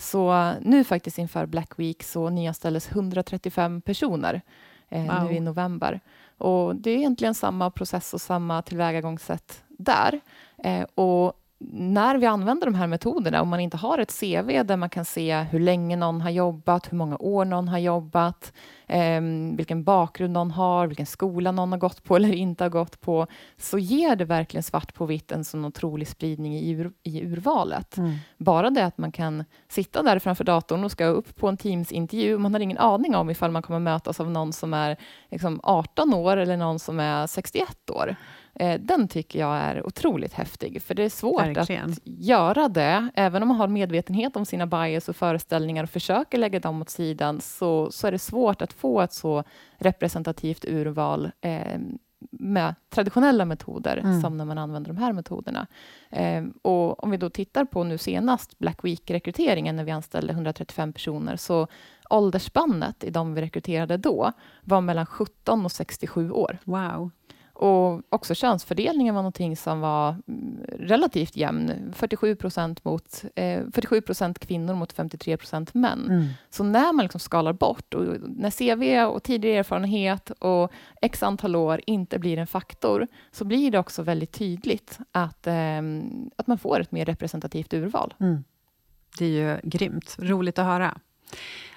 [0.03, 4.41] Så nu faktiskt inför Black Week så nyanställdes 135 personer
[4.89, 5.25] eh, wow.
[5.25, 6.01] nu i november.
[6.39, 10.21] Och det är egentligen samma process och samma tillvägagångssätt där.
[10.65, 11.33] Eh, och
[11.73, 15.05] när vi använder de här metoderna, om man inte har ett CV där man kan
[15.05, 18.53] se hur länge någon har jobbat, hur många år någon har jobbat,
[18.87, 19.21] eh,
[19.57, 23.27] vilken bakgrund någon har, vilken skola någon har gått på eller inte har gått på,
[23.57, 27.97] så ger det verkligen svart på vitt en sån otrolig spridning i, ur, i urvalet.
[27.97, 28.15] Mm.
[28.39, 32.39] Bara det att man kan sitta där framför datorn och ska upp på en Teams-intervju,
[32.39, 34.97] man har ingen aning om ifall man kommer mötas av någon som är
[35.31, 38.17] liksom 18 år eller någon som är 61 år.
[38.55, 41.91] Eh, den tycker jag är otroligt häftig, för det är svårt Verkligen.
[41.91, 43.09] att göra det.
[43.15, 46.91] Även om man har medvetenhet om sina bias och föreställningar och försöker lägga dem åt
[46.91, 49.45] sidan, så, så är det svårt att få ett så
[49.79, 51.79] representativt urval eh,
[52.31, 54.21] med traditionella metoder mm.
[54.21, 55.67] som när man använder de här metoderna.
[56.11, 60.93] Eh, och om vi då tittar på nu senast Black Week-rekryteringen när vi anställde 135
[60.93, 61.67] personer, så
[62.11, 66.59] åldersspannet i de vi rekryterade då var mellan 17 och 67 år.
[66.65, 67.11] Wow.
[67.63, 71.93] Och också könsfördelningen var någonting som var mm, relativt jämn.
[71.97, 76.07] 47 procent, mot, eh, 47 procent kvinnor mot 53 procent män.
[76.11, 76.29] Mm.
[76.51, 80.73] Så när man liksom skalar bort, och när CV och tidigare erfarenhet och
[81.03, 85.83] x antal år inte blir en faktor, så blir det också väldigt tydligt att, eh,
[86.37, 88.15] att man får ett mer representativt urval.
[88.21, 88.45] Mm.
[89.19, 90.17] Det är ju grymt.
[90.19, 90.99] Roligt att höra.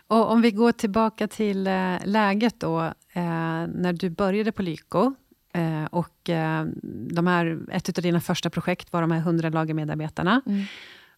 [0.08, 2.82] Och om vi går tillbaka till eh, läget då,
[3.14, 5.14] eh, när du började på Lyko,
[5.56, 6.66] Eh, och eh,
[7.12, 10.42] de här, ett av dina första projekt var de här 100 lagermedarbetarna.
[10.46, 10.64] Mm.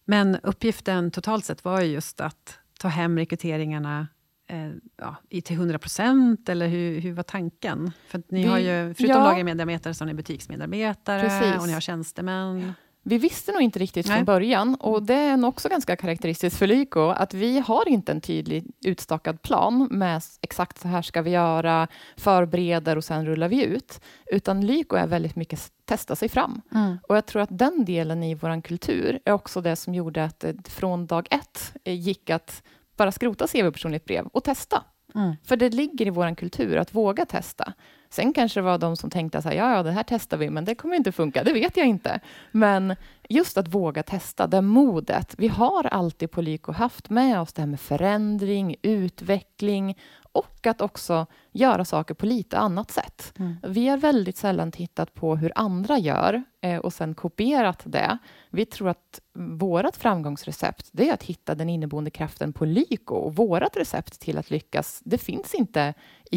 [0.04, 4.08] Men uppgiften totalt sett var just att ta hem rekryteringarna
[4.50, 7.92] eh, ja, till 100 procent, eller hur, hur var tanken?
[8.08, 9.24] För ni Vi, har ju, förutom ja.
[9.24, 11.60] lagermedarbetare, så har ni butiksmedarbetare Precis.
[11.60, 12.72] och ni har tjänstemän.
[13.08, 14.16] Vi visste nog inte riktigt Nej.
[14.16, 18.12] från början och det är nog också ganska karaktäristiskt för Lyko att vi har inte
[18.12, 23.48] en tydlig utstakad plan med exakt så här ska vi göra, förbereder och sen rullar
[23.48, 24.00] vi ut.
[24.26, 26.60] Utan Lyko är väldigt mycket testa sig fram.
[26.74, 26.98] Mm.
[27.08, 30.40] Och jag tror att den delen i vår kultur är också det som gjorde att
[30.40, 32.62] det från dag ett gick att
[32.96, 34.84] bara skrota CV personligt brev och testa.
[35.14, 35.36] Mm.
[35.44, 37.72] För det ligger i vår kultur att våga testa.
[38.10, 40.50] Sen kanske det var de som tänkte så här, ja, ja, det här testar vi,
[40.50, 42.20] men det kommer inte funka, det vet jag inte.
[42.52, 42.96] Men
[43.28, 45.34] just att våga testa, det modet.
[45.38, 49.96] Vi har alltid på Lyko haft med oss det här med förändring, utveckling
[50.32, 53.32] och att också göra saker på lite annat sätt.
[53.38, 53.56] Mm.
[53.62, 58.18] Vi har väldigt sällan tittat på hur andra gör eh, och sen kopierat det.
[58.50, 63.36] Vi tror att vårt framgångsrecept det är att hitta den inneboende kraften på Lyko och
[63.36, 65.94] vårt recept till att lyckas, det finns inte
[66.30, 66.36] i...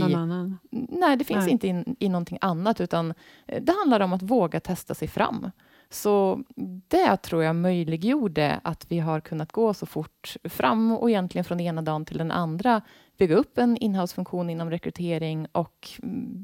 [0.71, 1.51] Nej, det finns nej.
[1.51, 3.13] inte i, i någonting annat, utan
[3.47, 5.51] eh, det handlar om att våga testa sig fram.
[5.89, 6.43] Så
[6.87, 11.59] det tror jag möjliggjorde att vi har kunnat gå så fort fram och egentligen från
[11.59, 12.81] ena dagen till den andra
[13.17, 15.89] bygga upp en inhouse-funktion inom rekrytering och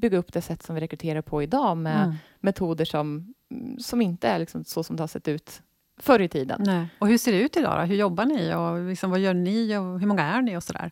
[0.01, 2.15] bygga upp det sätt som vi rekryterar på idag med mm.
[2.39, 3.33] metoder som,
[3.79, 5.61] som inte är liksom så som det har sett ut
[5.99, 6.61] förr i tiden.
[6.65, 6.87] Nej.
[6.99, 7.81] Och hur ser det ut idag?
[7.81, 7.85] Då?
[7.85, 8.53] Hur jobbar ni?
[8.53, 9.77] Och liksom, vad gör ni?
[9.77, 10.57] Och hur många är ni?
[10.57, 10.91] och så där?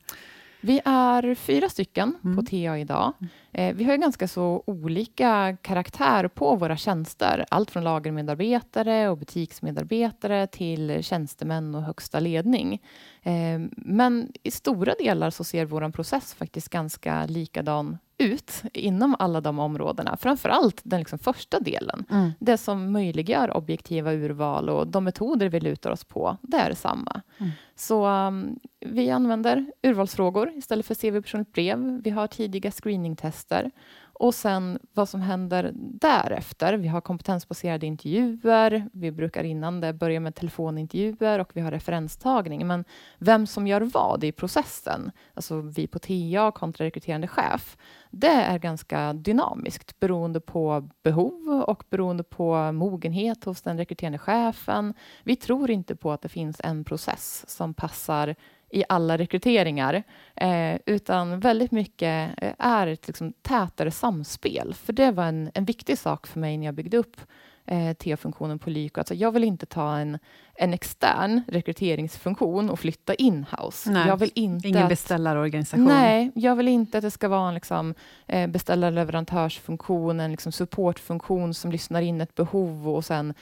[0.62, 2.36] Vi är fyra stycken mm.
[2.36, 3.14] på TA idag.
[3.52, 7.46] Eh, vi har ganska så olika karaktär på våra tjänster.
[7.50, 12.82] Allt från lagermedarbetare och butiksmedarbetare till tjänstemän och högsta ledning.
[13.26, 19.42] Eh, men i stora delar så ser vår process faktiskt ganska likadan ut inom alla
[19.42, 20.18] de områdena.
[20.18, 22.06] Framför allt den liksom första delen.
[22.10, 22.32] Mm.
[22.40, 27.22] Det som möjliggör objektiva urval och de metoder vi lutar oss på, det är samma.
[27.38, 27.52] Mm.
[27.76, 32.02] Så um, vi använder urvalsfrågor istället för CV personligt brev.
[32.04, 33.72] Vi har tidiga screeningtester
[34.20, 36.74] och sen vad som händer därefter.
[36.74, 38.90] Vi har kompetensbaserade intervjuer.
[38.94, 42.68] Vi brukar innan det börja med telefonintervjuer och vi har referenstagning.
[42.68, 42.86] Men
[43.18, 47.78] vem som gör vad i processen, alltså vi på TA kontra rekryterande chef,
[48.10, 54.94] det är ganska dynamiskt beroende på behov och beroende på mogenhet hos den rekryterande chefen.
[55.24, 58.36] Vi tror inte på att det finns en process som passar
[58.76, 60.04] i alla rekryteringar,
[60.36, 64.74] eh, utan väldigt mycket eh, är ett liksom, tätare samspel.
[64.74, 67.22] För det var en, en viktig sak för mig när jag byggde upp
[67.66, 69.00] eh, T-funktionen på Lyko.
[69.00, 70.20] Alltså, jag vill inte ta en,
[70.58, 73.92] en extern rekryteringsfunktion och flytta in-house.
[74.08, 75.86] jag vill inte ingen beställarorganisation.
[75.86, 77.94] Nej, jag vill inte att det ska vara en liksom,
[78.28, 83.34] eh, beställar-leverantörsfunktion, en liksom supportfunktion som lyssnar in ett behov och sen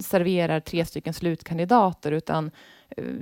[0.00, 2.50] serverar tre stycken slutkandidater, utan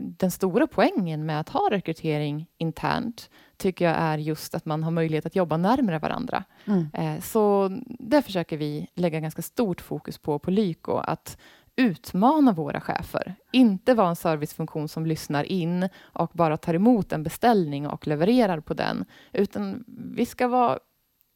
[0.01, 4.91] den stora poängen med att ha rekrytering internt tycker jag är just att man har
[4.91, 6.45] möjlighet att jobba närmare varandra.
[6.65, 6.89] Mm.
[6.93, 11.39] Eh, så det försöker vi lägga ganska stort fokus på på Lyko, att
[11.79, 13.35] utmana våra chefer.
[13.53, 18.61] Inte vara en servicefunktion som lyssnar in och bara tar emot en beställning och levererar
[18.61, 20.79] på den, utan vi ska vara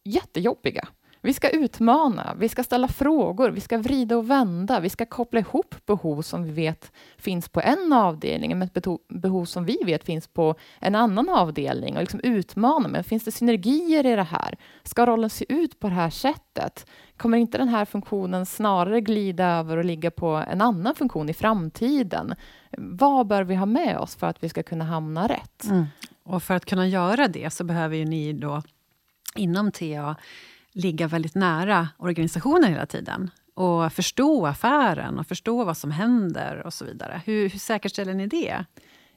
[0.05, 0.88] jättejobbiga.
[1.24, 5.40] Vi ska utmana, vi ska ställa frågor, vi ska vrida och vända, vi ska koppla
[5.40, 10.04] ihop behov som vi vet finns på en avdelning med ett behov som vi vet
[10.04, 12.88] finns på en annan avdelning och liksom utmana.
[12.88, 14.56] Men finns det synergier i det här?
[14.82, 16.87] Ska rollen se ut på det här sättet?
[17.16, 21.35] Kommer inte den här funktionen snarare glida över och ligga på en annan funktion i
[21.35, 22.35] framtiden?
[22.78, 25.64] Vad bör vi ha med oss för att vi ska kunna hamna rätt?
[25.64, 25.85] Mm.
[26.24, 28.62] Och för att kunna göra det så behöver ju ni då
[29.35, 30.16] inom TA
[30.72, 36.74] ligga väldigt nära organisationen hela tiden och förstå affären och förstå vad som händer och
[36.74, 37.22] så vidare.
[37.24, 38.64] Hur, hur säkerställer ni det?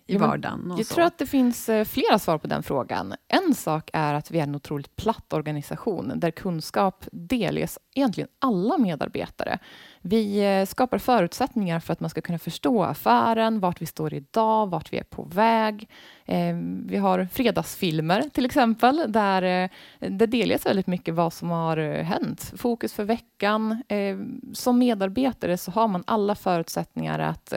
[0.07, 0.73] I vardagen?
[0.77, 0.93] jag så.
[0.93, 3.15] tror att det finns eh, flera svar på den frågan.
[3.27, 8.77] En sak är att vi är en otroligt platt organisation där kunskap delges egentligen alla
[8.77, 9.59] medarbetare.
[10.01, 14.69] Vi eh, skapar förutsättningar för att man ska kunna förstå affären, vart vi står idag,
[14.69, 15.89] vart vi är på väg.
[16.25, 19.69] Ehm, vi har fredagsfilmer till exempel, där eh,
[20.09, 22.53] det delges väldigt mycket vad som har hänt.
[22.57, 23.83] Fokus för veckan.
[23.87, 27.53] Ehm, som medarbetare så har man alla förutsättningar att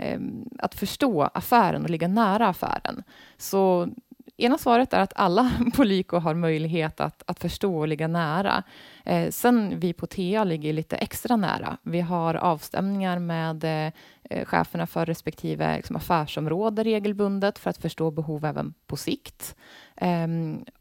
[0.00, 3.02] Ehm, att förstå affären och ligga nära affären.
[3.36, 3.88] Så
[4.36, 8.62] ena svaret är att alla på Lyko har möjlighet att, att förstå och ligga nära.
[9.04, 11.76] Eh, sen vi på TA ligger lite extra nära.
[11.82, 13.92] Vi har avstämningar med eh,
[14.30, 19.56] eh, cheferna för respektive liksom, affärsområde regelbundet för att förstå behov även på sikt.
[19.96, 20.28] Eh,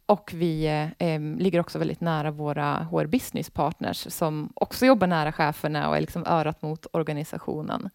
[0.05, 5.07] och vi eh, ehm, ligger också väldigt nära våra HR business partners som också jobbar
[5.07, 7.89] nära cheferna och är liksom örat mot organisationen.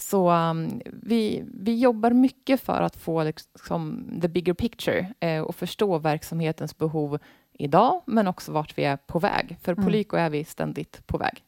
[0.00, 5.54] Så um, vi, vi jobbar mycket för att få liksom, the bigger picture eh, och
[5.54, 7.18] förstå verksamhetens behov
[7.52, 9.58] idag, men också vart vi är på väg.
[9.62, 9.92] För på mm.
[9.92, 11.44] Lyko är vi ständigt på väg.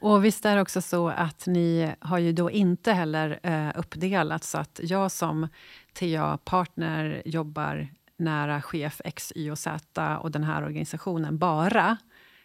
[0.00, 4.44] Och visst är det också så att ni har ju då inte heller eh, uppdelat,
[4.44, 5.48] så att jag som
[5.92, 11.96] TA-partner jobbar nära chef X, Y och Z och den här organisationen bara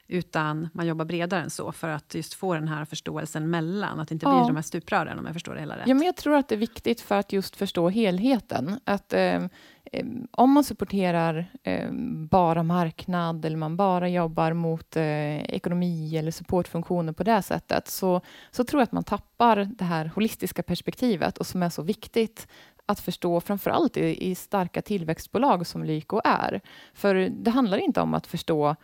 [0.08, 4.08] utan man jobbar bredare än så för att just få den här förståelsen mellan, att
[4.08, 4.40] det inte ja.
[4.40, 5.88] blir de här stuprören om jag förstår det hela rätt.
[5.88, 8.80] Ja, men jag tror att det är viktigt för att just förstå helheten.
[8.84, 9.46] Att eh,
[10.32, 11.92] om man supporterar eh,
[12.30, 18.22] bara marknad eller man bara jobbar mot eh, ekonomi eller supportfunktioner på det sättet så,
[18.52, 22.48] så tror jag att man tappar det här holistiska perspektivet och som är så viktigt
[22.86, 26.62] att förstå, framför allt i, i starka tillväxtbolag som Lyko är.
[26.94, 28.76] För det handlar inte om att förstå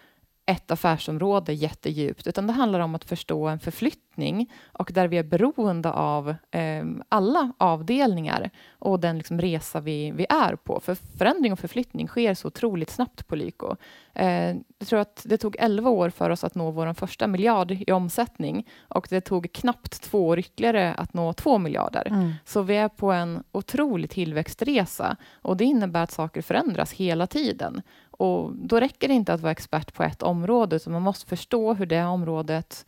[0.45, 5.23] ett affärsområde jättedjupt, utan det handlar om att förstå en förflyttning och där vi är
[5.23, 10.79] beroende av eh, alla avdelningar och den liksom resa vi, vi är på.
[10.79, 13.75] För förändring och förflyttning sker så otroligt snabbt på Lyko.
[14.13, 17.71] Eh, jag tror att det tog 11 år för oss att nå vår första miljard
[17.71, 22.07] i omsättning och det tog knappt två år ytterligare att nå två miljarder.
[22.07, 22.33] Mm.
[22.45, 27.81] Så vi är på en otrolig tillväxtresa och det innebär att saker förändras hela tiden.
[28.23, 31.73] Och då räcker det inte att vara expert på ett område, utan man måste förstå
[31.73, 32.85] hur det området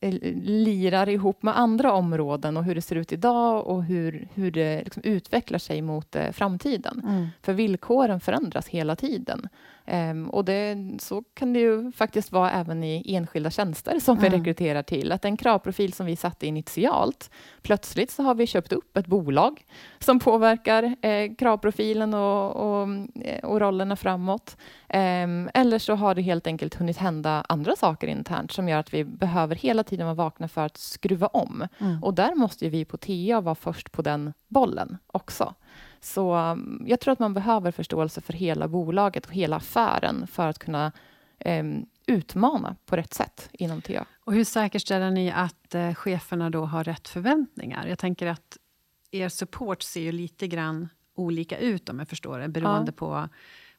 [0.00, 4.50] eh, lirar ihop med andra områden och hur det ser ut idag och hur, hur
[4.50, 7.00] det liksom utvecklar sig mot eh, framtiden.
[7.04, 7.26] Mm.
[7.42, 9.48] För villkoren förändras hela tiden.
[9.92, 14.30] Um, och det, så kan det ju faktiskt vara även i enskilda tjänster som mm.
[14.30, 15.12] vi rekryterar till.
[15.12, 17.30] Att den kravprofil som vi satte initialt,
[17.62, 19.64] plötsligt så har vi köpt upp ett bolag
[19.98, 22.88] som påverkar eh, kravprofilen och, och,
[23.24, 24.56] eh, och rollerna framåt.
[24.94, 28.94] Um, eller så har det helt enkelt hunnit hända andra saker internt som gör att
[28.94, 31.66] vi behöver hela tiden vara vakna för att skruva om.
[31.78, 32.02] Mm.
[32.02, 35.54] Och där måste vi på TA vara först på den bollen också.
[36.04, 40.46] Så um, jag tror att man behöver förståelse för hela bolaget och hela affären för
[40.46, 40.92] att kunna
[41.38, 41.64] eh,
[42.06, 44.04] utmana på rätt sätt inom TA.
[44.24, 47.86] Och hur säkerställer ni att eh, cheferna då har rätt förväntningar?
[47.86, 48.58] Jag tänker att
[49.10, 52.98] er support ser ju lite grann olika ut om jag förstår det, beroende ja.
[52.98, 53.28] på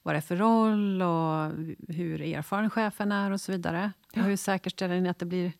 [0.03, 1.51] vad det är för roll och
[1.95, 3.91] hur erfaren chefen är och så vidare.
[4.13, 4.21] Ja.
[4.21, 5.51] Och hur säkerställer ni att det blir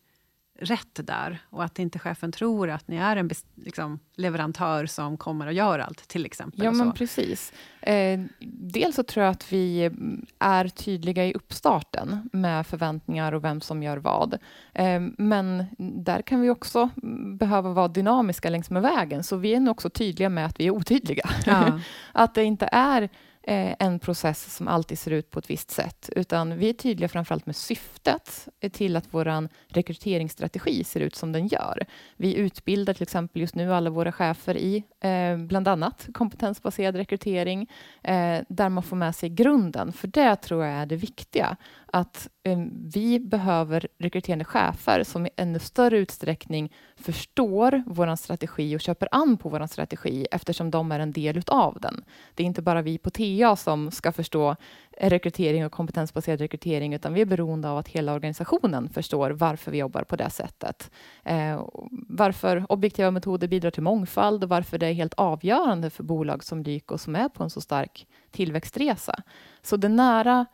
[0.58, 5.46] rätt där och att inte chefen tror att ni är en liksom, leverantör som kommer
[5.46, 6.64] och gör allt, till exempel.
[6.64, 7.52] Ja, men precis.
[7.80, 8.20] Eh,
[8.58, 9.90] dels så tror jag att vi
[10.38, 14.38] är tydliga i uppstarten med förväntningar och vem som gör vad.
[14.72, 16.90] Eh, men där kan vi också
[17.38, 20.66] behöva vara dynamiska längs med vägen, så vi är nog också tydliga med att vi
[20.66, 21.30] är otydliga.
[21.46, 21.80] Ja.
[22.12, 23.08] att det inte är
[23.46, 27.08] Eh, en process som alltid ser ut på ett visst sätt, utan vi är tydliga
[27.08, 31.86] framförallt med syftet till att vår rekryteringsstrategi ser ut som den gör.
[32.16, 37.70] Vi utbildar till exempel just nu alla våra chefer i eh, bland annat kompetensbaserad rekrytering,
[38.02, 41.56] eh, där man får med sig grunden, för det tror jag är det viktiga
[41.94, 42.58] att eh,
[42.94, 49.36] vi behöver rekryterande chefer som i ännu större utsträckning förstår vår strategi och köper an
[49.36, 52.04] på vår strategi eftersom de är en del av den.
[52.34, 54.56] Det är inte bara vi på TA som ska förstå
[54.98, 59.78] rekrytering och kompetensbaserad rekrytering, utan vi är beroende av att hela organisationen förstår varför vi
[59.78, 60.90] jobbar på det sättet.
[61.24, 61.62] Eh,
[62.08, 66.62] varför objektiva metoder bidrar till mångfald och varför det är helt avgörande för bolag som
[66.62, 69.22] Lyko som är på en så stark tillväxtresa.
[69.62, 70.46] Så det nära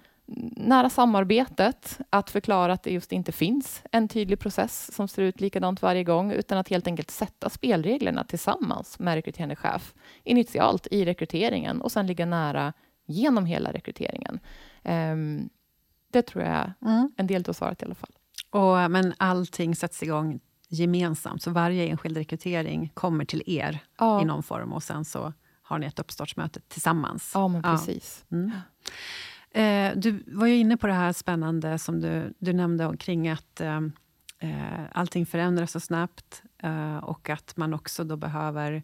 [0.57, 5.41] nära samarbetet, att förklara att det just inte finns en tydlig process som ser ut
[5.41, 11.05] likadant varje gång, utan att helt enkelt sätta spelreglerna tillsammans med rekryterande chef initialt i
[11.05, 12.73] rekryteringen och sen ligga nära
[13.07, 14.41] genom hela rekryteringen.
[14.85, 15.51] Um,
[16.13, 17.13] det tror jag är mm.
[17.17, 18.13] en del av svaret i alla fall.
[18.51, 24.23] Och, men allting sätts igång gemensamt, så varje enskild rekrytering kommer till er ja.
[24.23, 27.31] i någon form och sen så har ni ett uppstartsmöte tillsammans.
[27.35, 28.25] Ja, men precis.
[28.29, 28.37] Ja.
[28.37, 28.51] Mm.
[29.53, 33.61] Eh, du var ju inne på det här spännande som du, du nämnde kring att
[33.61, 33.81] eh,
[34.39, 38.83] eh, allting förändras så snabbt eh, och att man också då behöver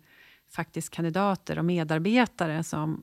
[0.50, 3.02] faktiskt kandidater och medarbetare som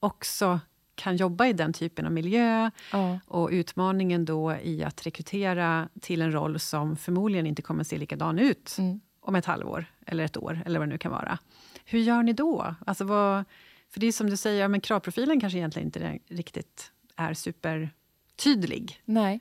[0.00, 0.60] också
[0.94, 2.70] kan jobba i den typen av miljö.
[2.92, 3.18] Ja.
[3.26, 8.38] Och utmaningen då i att rekrytera till en roll som förmodligen inte kommer se likadan
[8.38, 9.00] ut mm.
[9.20, 11.38] om ett halvår, eller ett år, eller vad det nu kan vara.
[11.84, 12.74] Hur gör ni då?
[12.86, 13.44] Alltså vad,
[13.88, 19.00] för det är som du säger, men kravprofilen kanske egentligen inte är riktigt är supertydlig.
[19.04, 19.40] Nej.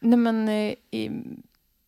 [0.00, 0.74] Nej men, eh,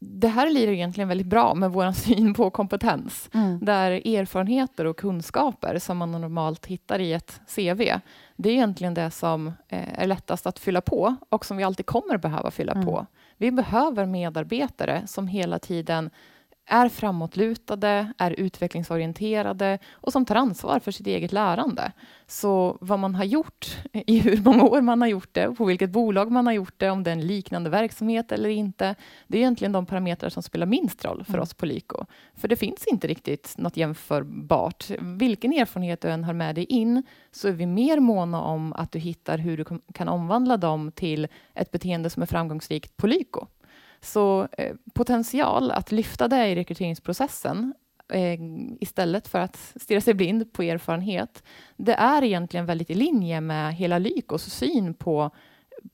[0.00, 3.30] det här lirar egentligen väldigt bra med vår syn på kompetens.
[3.34, 3.58] Mm.
[3.64, 8.00] Där erfarenheter och kunskaper som man normalt hittar i ett CV,
[8.36, 11.86] det är egentligen det som eh, är lättast att fylla på och som vi alltid
[11.86, 12.84] kommer behöva fylla mm.
[12.84, 13.06] på.
[13.36, 16.10] Vi behöver medarbetare som hela tiden
[16.68, 21.92] är framåtlutade, är utvecklingsorienterade och som tar ansvar för sitt eget lärande.
[22.26, 25.90] Så vad man har gjort, i hur många år man har gjort det, på vilket
[25.90, 28.94] bolag man har gjort det, om det är en liknande verksamhet eller inte,
[29.26, 31.42] det är egentligen de parametrar som spelar minst roll för mm.
[31.42, 32.06] oss på Lyko.
[32.34, 34.90] För det finns inte riktigt något jämförbart.
[35.00, 37.02] Vilken erfarenhet du än har med dig in,
[37.32, 41.28] så är vi mer måna om att du hittar hur du kan omvandla dem till
[41.54, 43.46] ett beteende som är framgångsrikt på Lyko.
[44.00, 47.74] Så eh, potential att lyfta det i rekryteringsprocessen
[48.12, 48.40] eh,
[48.80, 51.42] istället för att stirra sig blind på erfarenhet,
[51.76, 55.30] det är egentligen väldigt i linje med hela Lykos syn på,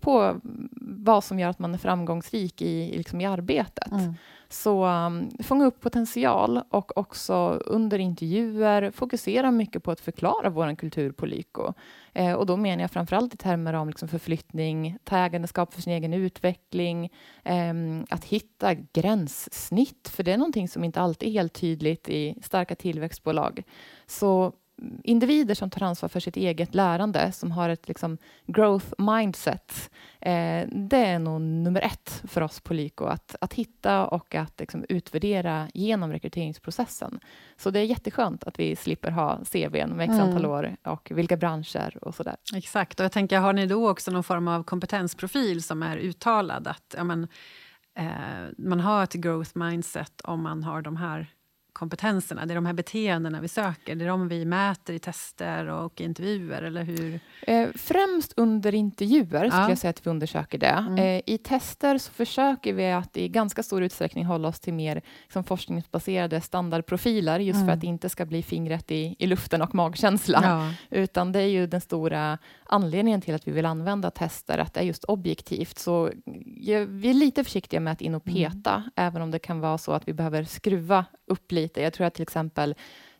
[0.00, 0.40] på
[0.80, 3.92] vad som gör att man är framgångsrik i, liksom i arbetet.
[3.92, 4.14] Mm.
[4.48, 7.34] Så um, fånga upp potential och också
[7.66, 11.72] under intervjuer fokusera mycket på att förklara vår kultur på Lyko.
[12.12, 15.92] Eh, och då menar jag framförallt i termer om liksom förflyttning, ta ägandeskap för sin
[15.92, 17.10] egen utveckling,
[17.42, 17.74] eh,
[18.10, 22.74] att hitta gränssnitt, för det är någonting som inte alltid är helt tydligt i starka
[22.74, 23.62] tillväxtbolag.
[24.06, 24.52] Så
[25.04, 30.68] individer som tar ansvar för sitt eget lärande, som har ett liksom, growth mindset, eh,
[30.68, 34.84] det är nog nummer ett för oss på Lyko, att, att hitta och att liksom,
[34.88, 37.20] utvärdera genom rekryteringsprocessen.
[37.56, 40.28] Så det är jätteskönt att vi slipper ha CVn med x mm.
[40.28, 42.36] antal år och vilka branscher och sådär.
[42.54, 46.68] Exakt, och jag tänker, har ni då också någon form av kompetensprofil som är uttalad?
[46.68, 47.28] Att, ja, men,
[47.98, 51.34] eh, man har ett growth mindset om man har de här
[51.74, 52.46] kompetenserna?
[52.46, 53.94] Det är de här beteendena vi söker?
[53.94, 56.62] Det är de vi mäter i tester och intervjuer?
[56.62, 57.20] Eller hur?
[57.42, 60.66] Eh, främst under intervjuer skulle jag säga att vi undersöker det.
[60.66, 60.98] Mm.
[60.98, 65.02] Eh, I tester så försöker vi att i ganska stor utsträckning hålla oss till mer
[65.22, 67.66] liksom, forskningsbaserade standardprofiler, just mm.
[67.66, 70.40] för att det inte ska bli fingret i, i luften och magkänsla.
[70.42, 70.98] Ja.
[70.98, 74.80] Utan det är ju den stora anledningen till att vi vill använda tester, att det
[74.80, 75.78] är just objektivt.
[75.78, 76.10] Så
[76.56, 78.34] ja, vi är lite försiktiga med att in och mm.
[78.34, 78.90] peta, mm.
[78.96, 81.63] även om det kan vara så att vi behöver skruva upp lite.
[81.74, 82.74] Jag tror att till exempel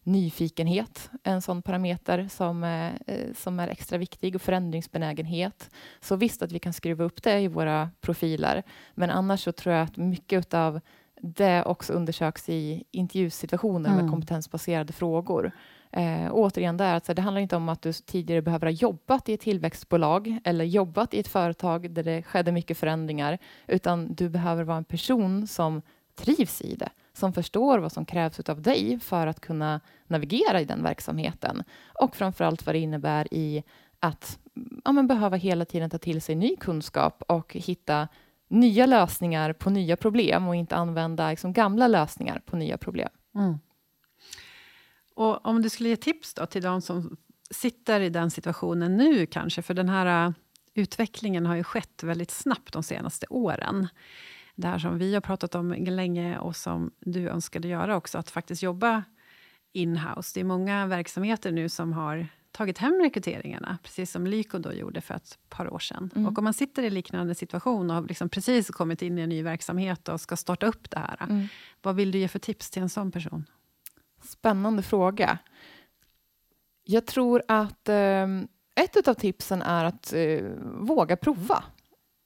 [0.04, 5.70] nyfikenhet är en sån parameter som, eh, som är extra viktig och förändringsbenägenhet.
[6.00, 8.62] Så visst att vi kan skruva upp det i våra profiler,
[8.94, 10.80] men annars så tror jag att mycket av
[11.20, 14.02] det också undersöks i intervjusituationer mm.
[14.02, 15.52] med kompetensbaserade frågor.
[15.90, 19.34] Eh, återigen, där, alltså, det handlar inte om att du tidigare behöver ha jobbat i
[19.34, 24.64] ett tillväxtbolag eller jobbat i ett företag där det skedde mycket förändringar, utan du behöver
[24.64, 25.82] vara en person som
[26.14, 30.64] trivs i det som förstår vad som krävs av dig för att kunna navigera i
[30.64, 31.62] den verksamheten.
[32.00, 33.62] Och framförallt vad det innebär i
[34.00, 34.38] att
[34.84, 38.08] ja, men behöva hela tiden ta till sig ny kunskap och hitta
[38.48, 43.08] nya lösningar på nya problem och inte använda liksom, gamla lösningar på nya problem.
[43.34, 43.58] Mm.
[45.14, 47.16] Och om du skulle ge tips då till de som
[47.50, 50.32] sitter i den situationen nu kanske, för den här äh,
[50.74, 53.88] utvecklingen har ju skett väldigt snabbt de senaste åren
[54.54, 58.30] det här som vi har pratat om länge och som du önskade göra också, att
[58.30, 59.02] faktiskt jobba
[59.72, 60.30] in-house.
[60.34, 65.00] Det är många verksamheter nu som har tagit hem rekryteringarna, precis som Lyko då gjorde
[65.00, 66.10] för ett par år sedan.
[66.16, 66.28] Mm.
[66.28, 69.28] Och om man sitter i liknande situation och har liksom precis kommit in i en
[69.28, 71.46] ny verksamhet och ska starta upp det här, mm.
[71.82, 73.44] vad vill du ge för tips till en sån person?
[74.22, 75.38] Spännande fråga.
[76.84, 78.26] Jag tror att eh,
[78.74, 80.42] ett av tipsen är att eh,
[80.78, 81.64] våga prova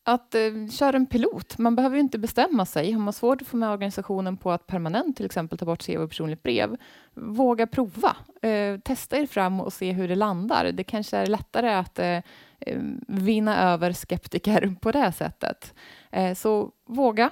[0.09, 1.59] att eh, köra en pilot.
[1.59, 2.93] Man behöver ju inte bestämma sig.
[2.93, 5.97] Har man svårt att få med organisationen på att permanent till exempel ta bort CV
[5.97, 6.77] och personligt brev,
[7.15, 8.17] våga prova.
[8.43, 10.73] Eh, testa er fram och se hur det landar.
[10.73, 12.17] Det kanske är lättare att eh,
[12.61, 12.79] eh
[13.09, 15.75] vinna över skeptiker på det sättet.
[16.11, 17.31] Eh, så våga.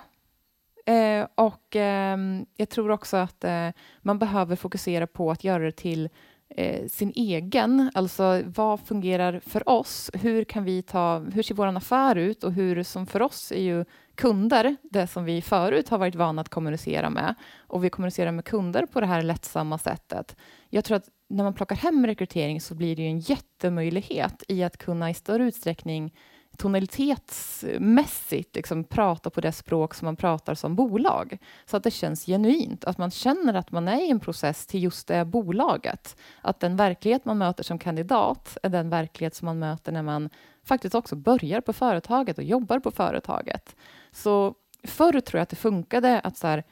[0.86, 3.68] Eh, och ehm, jag tror också att eh,
[4.02, 6.08] man behöver fokusera på att göra det till
[6.48, 10.10] eh, sin egen, alltså vad fungerar för oss?
[10.14, 13.62] Hur kan vi ta, hur ser vår affär ut och hur som för oss är
[13.62, 13.84] ju
[14.14, 18.44] kunder det som vi förut har varit vana att kommunicera med och vi kommunicerar med
[18.44, 20.36] kunder på det här lättsamma sättet.
[20.70, 24.62] Jag tror att när man plockar hem rekrytering så blir det ju en jättemöjlighet i
[24.62, 26.14] att kunna i större utsträckning
[26.56, 31.38] tonalitetsmässigt liksom, prata på det språk som man pratar som bolag.
[31.66, 34.82] Så att det känns genuint, att man känner att man är i en process till
[34.82, 36.16] just det bolaget.
[36.40, 40.30] Att den verklighet man möter som kandidat är den verklighet som man möter när man
[40.64, 43.76] faktiskt också börjar på företaget och jobbar på företaget.
[44.12, 44.54] Så
[44.84, 46.64] förr tror jag att det funkade att så här,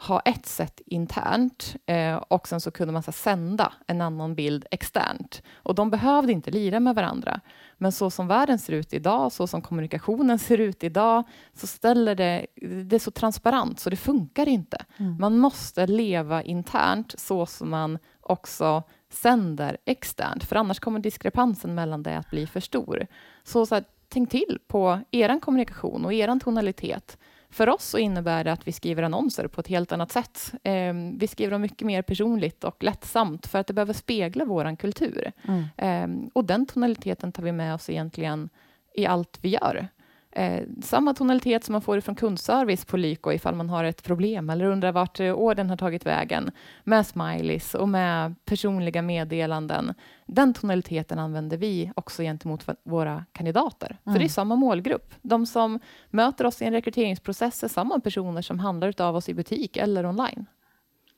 [0.00, 4.66] ha ett sätt internt eh, och sen så kunde man så sända en annan bild
[4.70, 5.42] externt.
[5.54, 7.40] Och de behövde inte lira med varandra.
[7.76, 11.24] Men så som världen ser ut idag, så som kommunikationen ser ut idag,
[11.54, 12.46] så ställer det,
[12.84, 14.84] det är så transparent så det funkar inte.
[14.96, 15.16] Mm.
[15.20, 22.02] Man måste leva internt så som man också sänder externt, för annars kommer diskrepansen mellan
[22.02, 23.06] det att bli för stor.
[23.44, 27.18] Så, så här, tänk till på er kommunikation och er tonalitet.
[27.50, 30.52] För oss så innebär det att vi skriver annonser på ett helt annat sätt.
[30.62, 34.76] Eh, vi skriver dem mycket mer personligt och lättsamt för att det behöver spegla vår
[34.76, 35.32] kultur.
[35.48, 35.64] Mm.
[35.76, 38.48] Eh, och den tonaliteten tar vi med oss egentligen
[38.94, 39.88] i allt vi gör.
[40.30, 44.50] Eh, samma tonalitet som man får från kundservice på Lyko ifall man har ett problem
[44.50, 46.50] eller undrar vart eh, orden har tagit vägen
[46.84, 49.94] med smileys och med personliga meddelanden.
[50.26, 53.86] Den tonaliteten använder vi också gentemot våra kandidater.
[53.86, 53.98] Mm.
[54.04, 54.28] För det är mm.
[54.28, 55.14] samma målgrupp.
[55.22, 59.34] De som möter oss i en rekryteringsprocess är samma personer som handlar av oss i
[59.34, 60.46] butik eller online.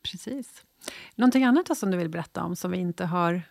[0.03, 0.65] Precis.
[1.15, 3.43] Någonting annat som du vill berätta om som vi inte har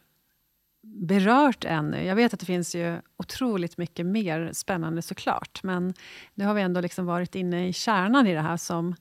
[0.82, 2.06] berört ännu.
[2.06, 5.94] Jag vet att det finns ju otroligt mycket mer spännande såklart, men
[6.34, 8.96] nu har vi ändå liksom varit inne i kärnan i det här som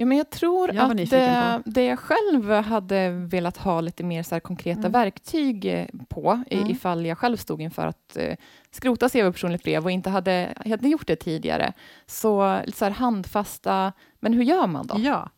[0.00, 4.22] Ja, men jag tror jag att det, det, jag själv hade velat ha lite mer
[4.22, 4.92] så konkreta mm.
[4.92, 6.70] verktyg eh, på, mm.
[6.70, 8.34] ifall jag själv stod inför att uh,
[8.70, 11.72] skrota CV personligt brev och inte hade, hade gjort det tidigare.
[12.06, 14.96] Så, så här handfasta, men hur gör man då?
[14.98, 15.30] Ja.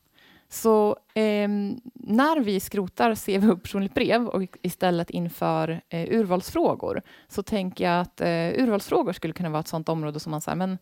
[0.53, 1.49] Så eh,
[1.95, 8.01] när vi skrotar CV och personligt brev och istället inför eh, urvalsfrågor så tänker jag
[8.01, 10.79] att eh, urvalsfrågor skulle kunna vara ett sådant område som man säger, men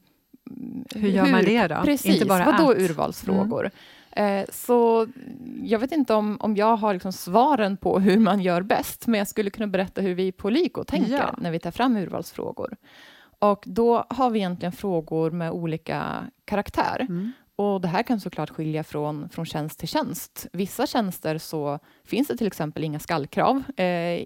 [0.95, 1.83] hur gör hur, man det då?
[1.85, 2.79] Precis, Inte bara vadå att.
[2.79, 3.71] urvalsfrågor?
[4.11, 4.41] Mm.
[4.41, 5.07] Eh, så
[5.62, 9.18] jag vet inte om, om jag har liksom svaren på hur man gör bäst, men
[9.18, 11.35] jag skulle kunna berätta hur vi på Lyko tänker ja.
[11.39, 12.77] när vi tar fram urvalsfrågor.
[13.39, 17.07] Och då har vi egentligen frågor med olika karaktär.
[17.09, 17.33] Mm.
[17.61, 20.46] Och Det här kan såklart skilja från, från tjänst till tjänst.
[20.52, 23.62] Vissa tjänster så finns det till exempel inga skallkrav.
[23.76, 23.84] Eh,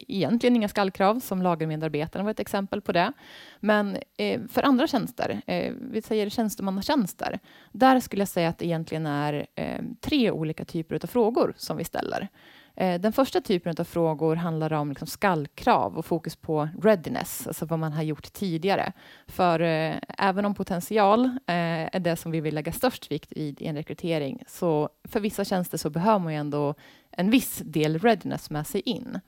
[0.09, 3.13] egentligen inga skallkrav, som lagermedarbetarna var ett exempel på det.
[3.61, 7.39] Men eh, för andra tjänster, eh, vi säger tjänstemannatjänster,
[7.73, 11.77] där skulle jag säga att det egentligen är eh, tre olika typer av frågor som
[11.77, 12.29] vi ställer.
[12.77, 17.67] Eh, den första typen av frågor handlar om liksom skallkrav och fokus på readiness, alltså
[17.67, 18.93] vad man har gjort tidigare.
[19.27, 23.63] För eh, även om potential eh, är det som vi vill lägga störst vikt vid
[23.63, 26.75] i en rekrytering, så för vissa tjänster så behöver man ju ändå
[27.11, 29.21] en viss del readiness med sig in.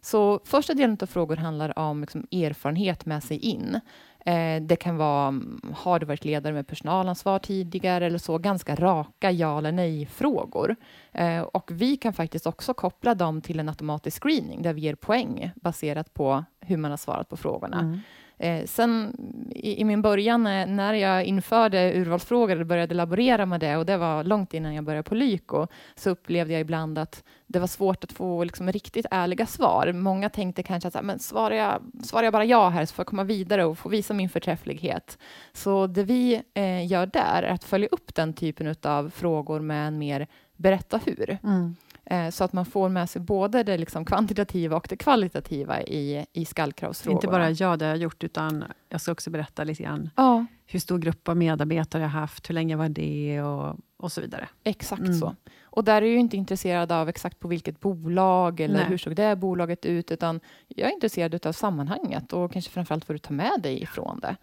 [0.00, 3.80] Så första delen av frågor handlar om liksom erfarenhet med sig in.
[4.24, 8.74] Eh, det kan vara, mm, har du varit ledare med personalansvar tidigare eller så, ganska
[8.74, 10.76] raka ja eller nej-frågor.
[11.12, 14.94] Eh, och vi kan faktiskt också koppla dem till en automatisk screening där vi ger
[14.94, 17.80] poäng baserat på hur man har svarat på frågorna.
[17.80, 18.00] Mm.
[18.38, 19.16] Eh, sen
[19.50, 23.86] i, i, min början eh, när jag införde urvalsfrågor och började laborera med det och
[23.86, 27.66] det var långt innan jag började på Lyko så upplevde jag ibland att det var
[27.66, 29.92] svårt att få liksom, riktigt ärliga svar.
[29.92, 33.02] Många tänkte kanske att ah, men svarar, jag, svarar jag bara ja här så får
[33.02, 35.18] jag komma vidare och få visa min förträfflighet.
[35.52, 39.88] Så det vi eh, gör där är att följa upp den typen av frågor med
[39.88, 40.26] en mer
[40.56, 41.38] berätta hur.
[41.42, 41.76] Mm.
[42.06, 46.26] Eh, så att man får med sig både det liksom kvantitativa och det kvalitativa i,
[46.32, 47.18] i skallkravsfrågorna.
[47.18, 50.46] Inte bara ja, det har jag gjort, utan jag ska också berätta lite grann ja.
[50.66, 54.48] hur stor grupp av medarbetare jag haft, hur länge var det och, och så vidare.
[54.64, 55.14] Exakt mm.
[55.14, 55.36] så.
[55.62, 58.86] Och där är jag inte intresserad av exakt på vilket bolag eller Nej.
[58.88, 63.14] hur såg det bolaget ut, utan jag är intresserad av sammanhanget och kanske framförallt vad
[63.14, 64.36] du tar med dig ifrån det.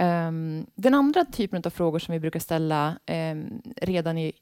[0.00, 2.98] Um, den andra typen av frågor som vi brukar ställa
[3.32, 4.32] um, redan i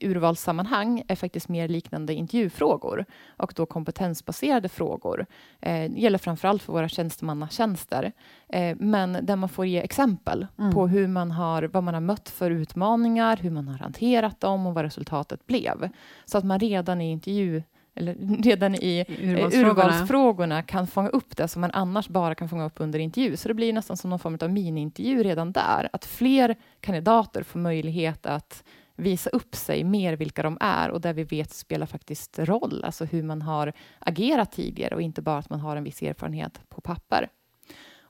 [0.00, 3.04] urvalssammanhang är faktiskt mer liknande intervjufrågor
[3.36, 5.20] och då kompetensbaserade frågor.
[5.20, 5.26] Uh,
[5.62, 8.12] det gäller framförallt för våra tjänstemannatjänster,
[8.56, 10.72] uh, men där man får ge exempel mm.
[10.72, 14.66] på hur man har, vad man har mött för utmaningar, hur man har hanterat dem
[14.66, 15.88] och vad resultatet blev.
[16.24, 17.62] Så att man redan i intervju
[18.00, 19.70] eller redan i urvalsfrågorna.
[19.70, 23.36] urvalsfrågorna kan fånga upp det som man annars bara kan fånga upp under intervju.
[23.36, 25.88] Så det blir nästan som någon form av mini-intervju redan där.
[25.92, 28.64] Att fler kandidater får möjlighet att
[28.96, 33.04] visa upp sig mer vilka de är och där vi vet spelar faktiskt roll, alltså
[33.04, 36.80] hur man har agerat tidigare och inte bara att man har en viss erfarenhet på
[36.80, 37.28] papper.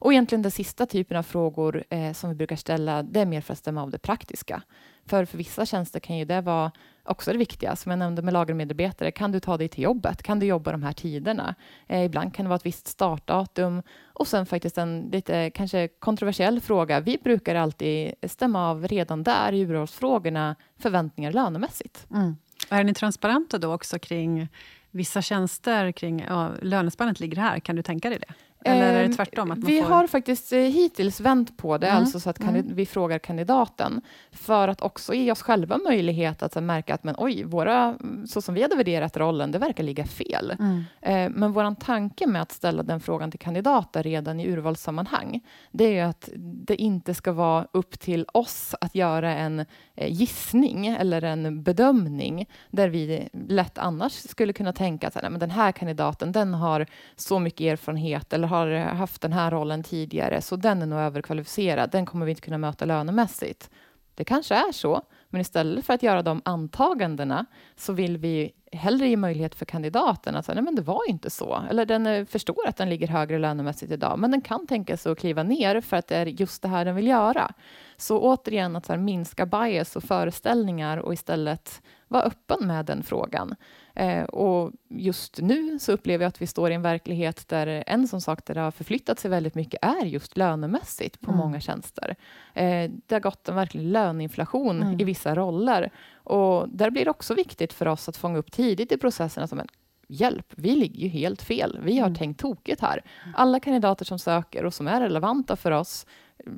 [0.01, 3.41] Och egentligen den sista typen av frågor eh, som vi brukar ställa, det är mer
[3.41, 4.62] för att stämma av det praktiska.
[5.07, 6.72] För, för vissa tjänster kan ju det vara
[7.11, 9.11] också det viktiga, som jag nämnde med lagermedarbetare.
[9.11, 10.22] Kan du ta dig till jobbet?
[10.22, 11.54] Kan du jobba de här tiderna?
[11.86, 13.82] Eh, ibland kan det vara ett visst startdatum.
[14.12, 17.00] Och sen faktiskt en lite kanske kontroversiell fråga.
[17.00, 22.06] Vi brukar alltid stämma av redan där i urvalsfrågorna förväntningar lönemässigt.
[22.11, 22.36] Mm.
[22.68, 24.48] Är ni transparenta då också kring
[24.90, 28.34] vissa tjänster, kring ja, lönespannet ligger här, kan du tänka dig det?
[28.64, 29.50] Eller är det ehm, tvärtom?
[29.50, 29.88] Att man vi får...
[29.88, 32.00] har faktiskt eh, hittills vänt på det, mm.
[32.00, 32.74] alltså så att mm.
[32.74, 34.00] vi frågar kandidaten
[34.32, 37.96] för att också ge oss själva möjlighet att märka att men, oj, våra,
[38.26, 40.56] så som vi hade värderat rollen, det verkar ligga fel.
[40.58, 40.84] Mm.
[41.00, 45.40] Eh, men vår tanke med att ställa den frågan till kandidater redan i urvalssammanhang,
[45.70, 49.66] det är att det inte ska vara upp till oss att göra en
[50.01, 55.72] Eh, gissning eller en bedömning där vi lätt annars skulle kunna tänka att den här
[55.72, 56.86] kandidaten, den har
[57.16, 60.98] så mycket erfarenhet eller har eh, haft den här rollen tidigare, så den är nog
[60.98, 61.90] överkvalificerad.
[61.90, 63.70] Den kommer vi inte kunna möta lönemässigt.
[64.14, 69.09] Det kanske är så, men istället för att göra de antagandena så vill vi hellre
[69.09, 71.62] ge möjlighet för kandidaten att säga, nej men det var inte så.
[71.70, 75.12] Eller den eh, förstår att den ligger högre lönemässigt idag, men den kan tänka sig
[75.12, 77.53] att kliva ner för att det är just det här den vill göra.
[77.97, 83.03] Så återigen att så här, minska bias och föreställningar och istället vara öppen med den
[83.03, 83.55] frågan.
[84.01, 88.09] Eh, och just nu så upplever jag att vi står i en verklighet där en
[88.09, 91.38] sån sak där det har förflyttat sig väldigt mycket är just lönemässigt på mm.
[91.38, 92.16] många tjänster.
[92.55, 95.01] Eh, det har gått en verklig löneinflation mm.
[95.01, 98.92] i vissa roller och där blir det också viktigt för oss att fånga upp tidigt
[98.92, 99.68] i processen att men,
[100.09, 101.80] hjälp, vi ligger ju helt fel.
[101.82, 102.18] Vi har mm.
[102.18, 103.03] tänkt tokigt här.
[103.34, 106.07] Alla kandidater som söker och som är relevanta för oss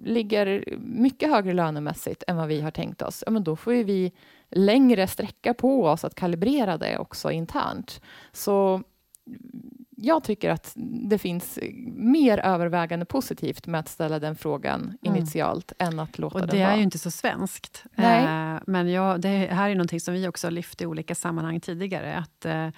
[0.05, 3.23] ligger mycket högre lönemässigt än vad vi har tänkt oss.
[3.27, 4.13] Ja, men då får vi
[4.51, 8.01] längre sträcka på oss att kalibrera det också internt.
[8.33, 8.83] Så
[9.97, 10.73] jag tycker att
[11.11, 11.59] det finns
[11.97, 15.17] mer övervägande positivt med att ställa den frågan mm.
[15.17, 16.69] initialt än att låta och den vara.
[16.69, 17.85] Det är ju inte så svenskt.
[17.95, 18.25] Nej.
[18.25, 21.61] Eh, men ja, det här är någonting som vi också har lyft i olika sammanhang
[21.61, 22.17] tidigare.
[22.17, 22.69] Att eh,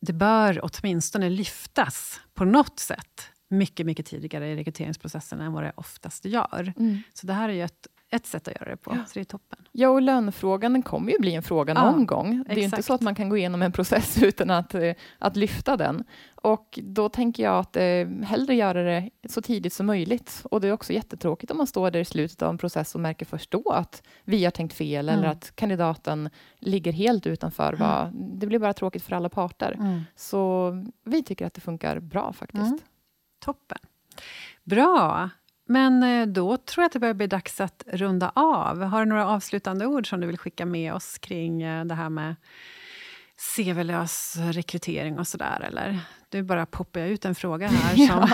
[0.00, 5.72] det bör åtminstone lyftas på något sätt mycket, mycket tidigare i rekryteringsprocessen än vad det
[5.76, 6.72] oftast gör.
[6.76, 6.98] Mm.
[7.14, 9.04] Så det här är ju ett ett sätt att göra det på, ja.
[9.06, 9.58] så det är toppen.
[9.72, 12.44] Ja, och lönefrågan den kommer ju bli en fråga ja, någon gång.
[12.46, 12.64] Det är exakt.
[12.64, 16.04] inte så att man kan gå igenom en process utan att, eh, att lyfta den.
[16.34, 20.42] Och då tänker jag att eh, hellre göra det så tidigt som möjligt.
[20.44, 23.00] Och det är också jättetråkigt om man står där i slutet av en process och
[23.00, 25.18] märker först då att vi har tänkt fel mm.
[25.18, 27.72] eller att kandidaten ligger helt utanför.
[27.72, 27.88] Mm.
[27.88, 29.72] Vad, det blir bara tråkigt för alla parter.
[29.72, 30.00] Mm.
[30.16, 30.72] Så
[31.04, 32.84] vi tycker att det funkar bra faktiskt.
[33.38, 33.78] Toppen.
[34.64, 35.30] Bra.
[35.66, 38.82] Men eh, då tror jag att det börjar bli dags att runda av.
[38.82, 42.08] Har du några avslutande ord som du vill skicka med oss kring eh, det här
[42.08, 42.36] med
[43.56, 45.60] CV-lös rekrytering och sådär?
[45.60, 46.00] Eller?
[46.28, 48.28] Du bara poppar ut en fråga här som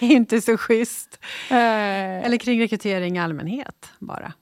[0.00, 1.18] inte är så schysst.
[1.50, 1.56] Uh,
[2.24, 4.32] eller kring rekrytering i allmänhet, bara.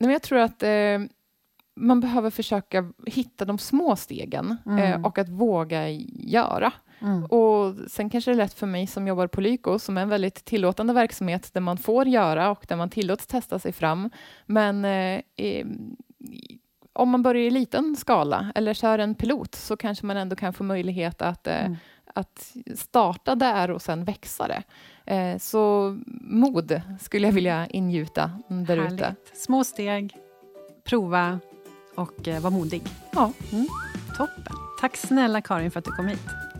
[0.00, 0.98] Nej, men jag tror att eh,
[1.76, 4.78] man behöver försöka hitta de små stegen mm.
[4.78, 6.72] eh, och att våga göra.
[7.00, 7.24] Mm.
[7.24, 10.08] Och sen kanske det är lätt för mig som jobbar på Lyko, som är en
[10.08, 14.10] väldigt tillåtande verksamhet, där man får göra och där man tillåts testa sig fram.
[14.46, 15.66] Men eh,
[16.92, 20.52] om man börjar i liten skala eller kör en pilot, så kanske man ändå kan
[20.52, 21.76] få möjlighet att, eh, mm.
[22.14, 24.62] att starta där och sen växa det.
[25.14, 29.14] Eh, så mod skulle jag vilja ingjuta där ute.
[29.34, 30.16] Små steg,
[30.84, 31.38] prova
[31.94, 32.82] och eh, var modig.
[33.12, 33.32] Ja.
[33.52, 33.66] Mm.
[34.16, 34.56] Toppen.
[34.80, 36.49] Tack snälla Karin för att du kom hit.